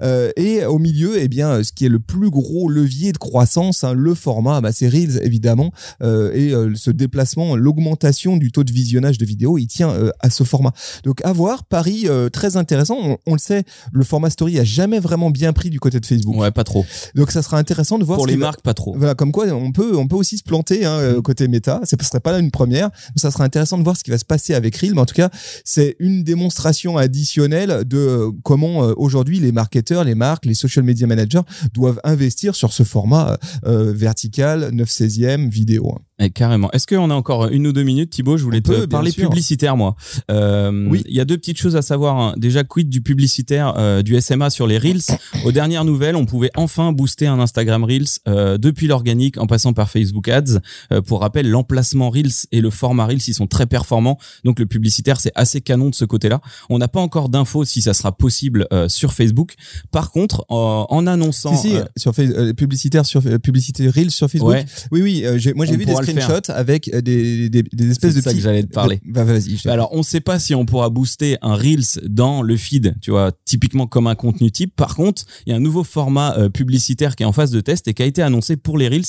Euh, 0.01 0.31
et 0.37 0.65
au 0.65 0.79
milieu, 0.79 1.13
eh 1.21 1.27
bien, 1.27 1.63
ce 1.63 1.71
qui 1.71 1.85
est 1.85 1.89
le 1.89 1.99
plus 1.99 2.29
gros 2.29 2.69
levier 2.69 3.11
de 3.11 3.17
croissance, 3.17 3.83
hein, 3.83 3.93
le 3.93 4.15
format, 4.15 4.61
bah, 4.61 4.71
c'est 4.71 4.87
Reels 4.87 5.19
évidemment, 5.23 5.71
euh, 6.01 6.31
et 6.33 6.51
euh, 6.53 6.71
ce 6.75 6.91
déplacement, 6.91 7.55
l'augmentation 7.55 8.37
du 8.37 8.51
taux 8.51 8.63
de 8.63 8.71
visionnage 8.71 9.17
de 9.17 9.25
vidéos, 9.25 9.57
il 9.57 9.67
tient 9.67 9.89
euh, 9.89 10.09
à 10.19 10.29
ce 10.29 10.43
format. 10.43 10.71
Donc 11.03 11.23
à 11.23 11.31
voir, 11.33 11.65
Paris 11.65 12.05
euh, 12.07 12.29
très 12.29 12.57
intéressant. 12.57 12.97
On, 13.01 13.17
on 13.27 13.33
le 13.33 13.39
sait, 13.39 13.63
le 13.91 14.03
format 14.03 14.29
story 14.29 14.59
a 14.59 14.63
jamais 14.63 14.99
vraiment 14.99 15.29
bien 15.29 15.53
pris 15.53 15.69
du 15.69 15.79
côté 15.79 15.99
de 15.99 16.05
Facebook. 16.05 16.35
Ouais, 16.37 16.51
pas 16.51 16.63
trop. 16.63 16.85
Donc 17.13 17.31
ça 17.31 17.41
sera 17.41 17.57
intéressant 17.57 17.97
de 17.99 18.03
voir 18.03 18.17
Pour 18.17 18.27
les 18.27 18.33
va- 18.33 18.39
marques, 18.47 18.61
pas 18.61 18.73
trop. 18.73 18.95
voilà, 18.97 19.13
comme 19.15 19.31
quoi 19.31 19.45
on 19.47 19.71
peut, 19.71 19.95
on 19.95 20.07
peut 20.07 20.15
aussi 20.15 20.37
se 20.37 20.43
planter 20.43 20.85
hein, 20.85 20.91
euh, 20.99 21.21
côté 21.21 21.47
méta. 21.47 21.81
Ce 21.83 21.95
serait 22.05 22.19
pas 22.19 22.31
là 22.31 22.39
une 22.39 22.51
première. 22.51 22.89
Ça 23.15 23.29
sera 23.31 23.43
intéressant 23.43 23.77
de 23.77 23.83
voir 23.83 23.95
ce 23.97 24.03
qui 24.03 24.11
va 24.11 24.17
se 24.17 24.25
passer 24.25 24.53
avec 24.55 24.75
Reel. 24.77 24.93
Mais 24.93 25.01
en 25.01 25.05
tout 25.05 25.15
cas, 25.15 25.29
c'est 25.63 25.95
une 25.99 26.23
démonstration 26.23 26.97
additionnelle 26.97 27.83
de 27.85 27.97
euh, 27.97 28.31
comment 28.43 28.83
euh, 28.83 28.93
aujourd'hui 28.97 29.39
les 29.39 29.51
marketeurs, 29.51 30.03
les 30.03 30.15
marques, 30.15 30.45
les 30.45 30.53
social 30.53 30.85
media 30.85 31.07
managers 31.07 31.41
doivent 31.73 31.99
investir 32.03 32.55
sur 32.55 32.73
ce 32.73 32.83
format 32.83 33.37
euh, 33.65 33.91
vertical 33.93 34.69
9 34.71 34.87
16e 34.87 35.49
vidéo. 35.49 35.97
Hein. 36.19 36.25
Eh, 36.25 36.29
carrément. 36.29 36.71
Est-ce 36.71 36.87
qu'on 36.87 37.09
a 37.09 37.13
encore 37.13 37.47
une 37.49 37.67
ou 37.67 37.73
deux 37.73 37.83
minutes, 37.83 38.09
Thibaut? 38.09 38.37
Je 38.37 38.43
voulais 38.43 38.61
te 38.61 38.85
parler 38.85 39.11
publicitaire, 39.11 39.75
moi. 39.77 39.95
Euh, 40.31 40.87
Oui. 40.89 41.03
Il 41.07 41.15
y 41.15 41.19
a 41.19 41.25
deux 41.25 41.37
petites 41.37 41.57
choses 41.57 41.75
à 41.75 41.81
savoir. 41.81 42.17
hein. 42.19 42.33
Déjà, 42.37 42.63
quid 42.63 42.89
du 42.89 43.01
publicitaire, 43.01 43.73
euh, 43.77 44.01
du 44.01 44.19
SMA 44.21 44.49
sur 44.49 44.65
les 44.67 44.77
Reels? 44.77 45.01
Aux 45.45 45.51
dernières 45.51 45.83
nouvelles, 45.85 46.15
on 46.15 46.25
pouvait 46.25 46.51
enfin 46.55 46.91
booster 46.93 47.27
un 47.27 47.39
Instagram 47.39 47.83
Reels 47.83 48.05
euh, 48.27 48.57
depuis 48.57 48.87
l'organique 48.87 49.37
en 49.37 49.47
passant 49.47 49.73
par 49.73 49.89
Facebook 49.89 50.27
Ads. 50.29 50.59
Euh, 50.91 51.01
pour 51.01 51.21
rappel, 51.21 51.49
l'emplacement 51.49 52.09
Reels 52.09 52.47
et 52.51 52.61
le 52.61 52.69
format 52.69 53.05
Reels, 53.05 53.21
ils 53.27 53.33
sont 53.33 53.47
très 53.47 53.65
performants. 53.65 54.17
Donc 54.43 54.59
le 54.59 54.65
publicitaire, 54.65 55.19
c'est 55.19 55.31
assez 55.35 55.61
canon 55.61 55.89
de 55.89 55.95
ce 55.95 56.05
côté-là. 56.05 56.39
On 56.69 56.77
n'a 56.77 56.87
pas 56.87 57.01
encore 57.01 57.29
d'infos 57.29 57.65
si 57.65 57.81
ça 57.81 57.93
sera 57.93 58.11
possible 58.15 58.67
euh, 58.71 58.87
sur 58.87 59.13
Facebook. 59.13 59.55
Par 59.91 60.11
contre, 60.11 60.45
en, 60.49 61.05
annonçant... 61.07 61.55
Si, 61.55 61.69
si, 61.71 61.75
sur 61.97 62.13
euh, 62.19 62.53
publicitaire 62.53 63.05
sur 63.05 63.21
euh, 63.25 63.37
publicité 63.37 63.89
Reels 63.89 64.11
sur 64.11 64.29
Facebook. 64.29 64.49
ouais, 64.51 64.65
Oui, 64.91 65.01
oui. 65.01 65.23
euh, 65.25 65.37
moi, 65.55 65.65
j'ai 65.65 65.75
vu 65.77 65.85
des. 65.85 66.04
Screenshots 66.05 66.51
avec 66.51 66.89
euh, 66.93 67.01
des, 67.01 67.49
des, 67.49 67.63
des 67.63 67.91
espèces 67.91 68.15
de 68.15 68.21
ça 68.21 68.33
que 68.33 68.39
j'allais 68.39 68.63
te 68.63 68.71
parler. 68.71 68.99
Bah, 69.05 69.23
vas-y. 69.23 69.57
je- 69.57 69.63
Bah 69.67 69.73
alors, 69.73 69.89
on 69.93 69.99
ne 69.99 70.03
sait 70.03 70.21
pas 70.21 70.39
si 70.39 70.55
on 70.55 70.65
pourra 70.65 70.89
booster 70.89 71.37
un 71.41 71.55
Reels 71.55 71.99
dans 72.07 72.41
le 72.41 72.55
feed, 72.57 72.95
tu 73.01 73.11
vois, 73.11 73.31
typiquement 73.45 73.87
comme 73.87 74.07
un 74.07 74.15
contenu 74.15 74.51
type. 74.51 74.75
Par 74.75 74.95
contre, 74.95 75.23
il 75.45 75.51
y 75.51 75.53
a 75.53 75.55
un 75.55 75.59
nouveau 75.61 75.83
format 75.83 76.37
euh, 76.37 76.49
publicitaire 76.49 77.15
qui 77.15 77.23
est 77.23 77.25
en 77.25 77.31
phase 77.33 77.51
de 77.51 77.61
test 77.61 77.87
et 77.87 77.93
qui 77.93 78.03
a 78.03 78.05
été 78.05 78.21
annoncé 78.21 78.57
pour 78.57 78.77
les 78.77 78.87
Reels. 78.87 79.03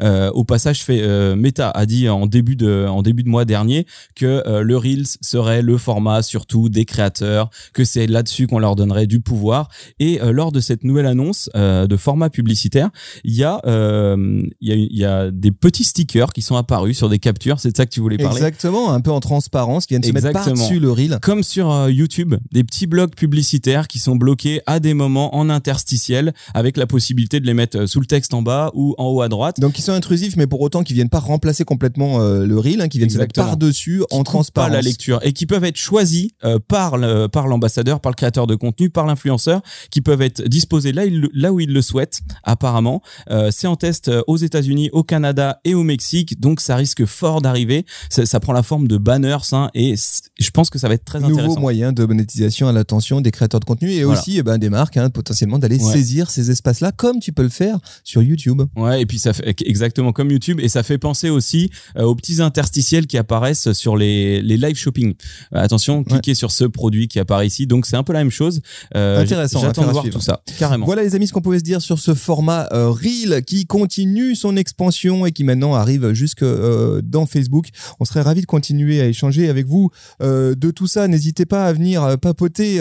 Euh, 0.00 0.30
au 0.32 0.44
passage, 0.44 0.82
fait, 0.82 1.00
euh, 1.02 1.36
Meta 1.36 1.70
a 1.70 1.86
dit 1.86 2.08
en 2.08 2.26
début 2.26 2.56
de, 2.56 2.86
en 2.88 3.02
début 3.02 3.22
de 3.22 3.28
mois 3.28 3.44
dernier 3.44 3.86
que 4.14 4.42
euh, 4.46 4.62
le 4.62 4.76
Reels 4.76 5.06
serait 5.20 5.62
le 5.62 5.76
format 5.78 6.22
surtout 6.22 6.68
des 6.68 6.84
créateurs, 6.84 7.50
que 7.72 7.84
c'est 7.84 8.06
là-dessus 8.06 8.46
qu'on 8.46 8.58
leur 8.58 8.76
donnerait 8.76 9.06
du 9.06 9.20
pouvoir. 9.20 9.68
Et 9.98 10.18
lors 10.32 10.52
de 10.52 10.60
cette 10.60 10.84
nouvelle 10.84 11.06
annonce 11.06 11.48
de 11.54 11.96
format 11.96 12.30
publicitaire, 12.30 12.90
il 13.24 13.34
y 13.34 13.44
a, 13.44 13.60
euh, 13.66 14.42
il 14.60 14.68
y 14.68 14.72
a, 14.72 14.76
y 14.76 15.04
a 15.04 15.30
des 15.30 15.50
petits 15.52 15.84
stickers 15.84 16.32
qui 16.32 16.39
qui 16.40 16.46
sont 16.46 16.56
apparus 16.56 16.96
sur 16.96 17.08
des 17.08 17.18
captures. 17.18 17.60
C'est 17.60 17.70
de 17.70 17.76
ça 17.76 17.84
que 17.84 17.90
tu 17.90 18.00
voulais 18.00 18.16
parler. 18.16 18.36
Exactement, 18.36 18.92
un 18.92 19.00
peu 19.00 19.10
en 19.10 19.20
transparence, 19.20 19.86
qui 19.86 19.94
viennent 19.94 20.02
se 20.02 20.12
mettre 20.12 20.32
par-dessus 20.32 20.80
le 20.80 20.90
reel. 20.90 21.18
Comme 21.20 21.42
sur 21.42 21.70
euh, 21.70 21.90
YouTube, 21.90 22.34
des 22.50 22.64
petits 22.64 22.86
blocs 22.86 23.14
publicitaires 23.14 23.88
qui 23.88 23.98
sont 23.98 24.16
bloqués 24.16 24.60
à 24.66 24.80
des 24.80 24.94
moments 24.94 25.34
en 25.36 25.50
interstitiel, 25.50 26.32
avec 26.54 26.76
la 26.76 26.86
possibilité 26.86 27.40
de 27.40 27.46
les 27.46 27.54
mettre 27.54 27.80
euh, 27.80 27.86
sous 27.86 28.00
le 28.00 28.06
texte 28.06 28.32
en 28.32 28.42
bas 28.42 28.70
ou 28.74 28.94
en 28.98 29.06
haut 29.06 29.20
à 29.20 29.28
droite. 29.28 29.60
Donc 29.60 29.78
ils 29.78 29.82
sont 29.82 29.92
intrusifs, 29.92 30.36
mais 30.36 30.46
pour 30.46 30.60
autant 30.60 30.82
qui 30.82 30.94
viennent 30.94 31.08
pas 31.10 31.18
remplacer 31.18 31.64
complètement 31.64 32.18
le 32.18 32.58
reel, 32.58 32.80
hein, 32.80 32.88
qui 32.88 32.98
viennent 32.98 33.10
se 33.10 33.18
mettre 33.18 33.34
par-dessus 33.34 34.02
en 34.10 34.22
transparence. 34.22 34.50
Pas 34.50 34.74
la 34.74 34.82
lecture 34.82 35.20
et 35.22 35.32
qui 35.32 35.46
peuvent 35.46 35.64
être 35.64 35.76
choisis 35.76 36.30
par 36.68 36.96
le, 36.96 37.28
par 37.28 37.46
l'ambassadeur, 37.46 38.00
par 38.00 38.10
le 38.10 38.16
créateur 38.16 38.46
de 38.46 38.54
contenu, 38.54 38.90
par 38.90 39.06
l'influenceur, 39.06 39.62
qui 39.90 40.00
peuvent 40.00 40.22
être 40.22 40.42
disposés 40.42 40.92
là, 40.92 41.02
là 41.34 41.52
où 41.52 41.60
ils 41.60 41.72
le 41.72 41.82
souhaitent, 41.82 42.20
apparemment. 42.42 43.02
Euh, 43.30 43.50
c'est 43.50 43.66
en 43.66 43.76
test 43.76 44.08
euh, 44.08 44.22
aux 44.26 44.36
États-Unis, 44.36 44.90
au 44.92 45.02
Canada 45.02 45.60
et 45.64 45.74
au 45.74 45.82
Mexique, 45.82 46.29
donc 46.36 46.60
ça 46.60 46.76
risque 46.76 47.04
fort 47.04 47.40
d'arriver. 47.40 47.84
Ça, 48.08 48.26
ça, 48.26 48.40
prend 48.40 48.52
la 48.52 48.62
forme 48.62 48.88
de 48.88 48.96
banners, 48.96 49.36
hein, 49.52 49.70
et 49.74 49.94
je 50.38 50.50
pense 50.50 50.70
que 50.70 50.78
ça 50.78 50.88
va 50.88 50.94
être 50.94 51.04
très 51.04 51.18
Nouveau 51.18 51.32
intéressant. 51.32 51.48
Nouveau 51.50 51.60
moyen 51.60 51.92
de 51.92 52.04
monétisation 52.04 52.68
à 52.68 52.72
l'attention 52.72 53.20
des 53.20 53.30
créateurs 53.30 53.60
de 53.60 53.64
contenu 53.64 53.90
et 53.90 54.04
aussi 54.04 54.38
eh 54.38 54.42
ben, 54.42 54.58
des 54.58 54.70
marques, 54.70 54.96
hein, 54.96 55.10
potentiellement 55.10 55.58
d'aller 55.58 55.78
saisir 55.78 56.30
ces 56.30 56.50
espaces-là, 56.50 56.92
comme 56.92 57.20
tu 57.20 57.32
peux 57.32 57.42
le 57.42 57.48
faire 57.48 57.78
sur 58.04 58.22
YouTube. 58.22 58.62
Ouais, 58.76 59.02
et 59.02 59.06
puis 59.06 59.18
ça 59.18 59.32
fait 59.32 59.54
exactement 59.64 60.12
comme 60.12 60.30
YouTube, 60.30 60.60
et 60.60 60.68
ça 60.68 60.82
fait 60.82 60.98
penser 60.98 61.30
aussi 61.30 61.70
euh, 61.96 62.04
aux 62.04 62.14
petits 62.14 62.40
interstitiels 62.40 63.06
qui 63.06 63.18
apparaissent 63.18 63.72
sur 63.72 63.96
les, 63.96 64.42
les 64.42 64.56
live 64.56 64.76
shopping. 64.76 65.14
attention, 65.52 66.04
cliquez 66.04 66.34
sur 66.34 66.50
ce 66.50 66.64
produit 66.64 67.08
qui 67.08 67.18
apparaît 67.18 67.46
ici, 67.46 67.66
donc 67.66 67.86
c'est 67.86 67.96
un 67.96 68.02
peu 68.02 68.12
la 68.12 68.20
même 68.20 68.30
chose. 68.30 68.60
Intéressant. 68.94 69.60
J'attends 69.60 69.86
de 69.86 69.92
voir 69.92 70.08
tout 70.08 70.20
ça, 70.20 70.42
carrément. 70.58 70.86
Voilà 70.86 71.02
les 71.02 71.14
amis 71.14 71.26
ce 71.26 71.32
qu'on 71.32 71.40
pouvait 71.40 71.58
se 71.58 71.64
dire 71.64 71.80
sur 71.80 71.98
ce 71.98 72.14
format 72.14 72.68
euh, 72.72 72.90
Reel 72.90 73.42
qui 73.44 73.66
continue 73.66 74.34
son 74.34 74.56
expansion 74.56 75.26
et 75.26 75.32
qui 75.32 75.44
maintenant 75.44 75.74
arrive 75.74 76.12
jusque 76.20 76.42
euh, 76.42 77.00
dans 77.02 77.24
Facebook. 77.26 77.68
On 77.98 78.04
serait 78.04 78.20
ravi 78.20 78.42
de 78.42 78.46
continuer 78.46 79.00
à 79.00 79.06
échanger 79.06 79.48
avec 79.48 79.66
vous 79.66 79.90
euh, 80.22 80.54
de 80.54 80.70
tout 80.70 80.86
ça. 80.86 81.08
N'hésitez 81.08 81.46
pas 81.46 81.64
à 81.66 81.72
venir 81.72 82.18
papoter 82.18 82.78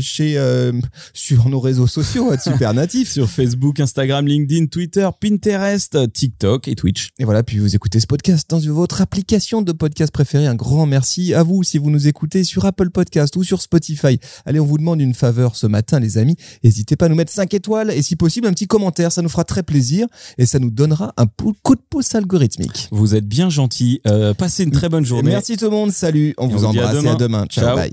chez 0.00 0.38
sur 1.14 1.48
nos 1.48 1.60
réseaux 1.60 1.86
sociaux, 1.86 2.32
être 2.32 2.42
super 2.42 2.74
natif 2.74 3.10
sur 3.12 3.28
Facebook, 3.28 3.80
Instagram, 3.80 4.26
LinkedIn, 4.26 4.66
Twitter, 4.66 5.08
Pinterest, 5.20 6.12
TikTok 6.12 6.68
et 6.68 6.74
Twitch. 6.74 7.10
Et 7.18 7.24
voilà, 7.24 7.42
puis 7.42 7.58
vous 7.58 7.74
écoutez 7.74 8.00
ce 8.00 8.06
podcast 8.06 8.48
dans 8.50 8.60
votre 8.60 9.00
application 9.00 9.62
de 9.62 9.72
podcast 9.72 10.12
préférée. 10.12 10.46
Un 10.46 10.54
grand 10.54 10.86
merci 10.86 11.32
à 11.32 11.42
vous 11.42 11.62
si 11.62 11.78
vous 11.78 11.90
nous 11.90 12.06
écoutez 12.06 12.44
sur 12.44 12.66
Apple 12.66 12.90
Podcast 12.90 13.34
ou 13.36 13.44
sur 13.44 13.62
Spotify. 13.62 14.20
Allez, 14.44 14.60
on 14.60 14.66
vous 14.66 14.78
demande 14.78 15.00
une 15.00 15.14
faveur 15.14 15.56
ce 15.56 15.66
matin, 15.66 16.00
les 16.00 16.18
amis. 16.18 16.36
N'hésitez 16.62 16.96
pas 16.96 17.06
à 17.06 17.08
nous 17.08 17.14
mettre 17.16 17.32
5 17.32 17.54
étoiles 17.54 17.90
et 17.90 18.02
si 18.02 18.16
possible 18.16 18.46
un 18.46 18.52
petit 18.52 18.66
commentaire. 18.66 19.10
Ça 19.10 19.22
nous 19.22 19.28
fera 19.30 19.44
très 19.44 19.62
plaisir 19.62 20.06
et 20.36 20.46
ça 20.46 20.58
nous 20.58 20.70
donnera 20.70 21.14
un 21.16 21.26
coup 21.26 21.74
de 21.74 21.80
pouce 21.88 22.14
algorithmique. 22.14 22.57
Vous 22.90 23.14
êtes 23.14 23.26
bien 23.26 23.50
gentil. 23.50 24.00
Euh, 24.06 24.34
passez 24.34 24.64
une 24.64 24.70
très 24.70 24.88
bonne 24.88 25.04
journée. 25.04 25.30
Merci 25.30 25.56
tout 25.56 25.66
le 25.66 25.70
monde. 25.70 25.92
Salut. 25.92 26.34
On 26.38 26.46
vous 26.46 26.64
embrasse 26.64 27.04
et 27.04 27.08
à 27.08 27.14
demain. 27.14 27.46
Ciao. 27.46 27.76
Bye. 27.76 27.92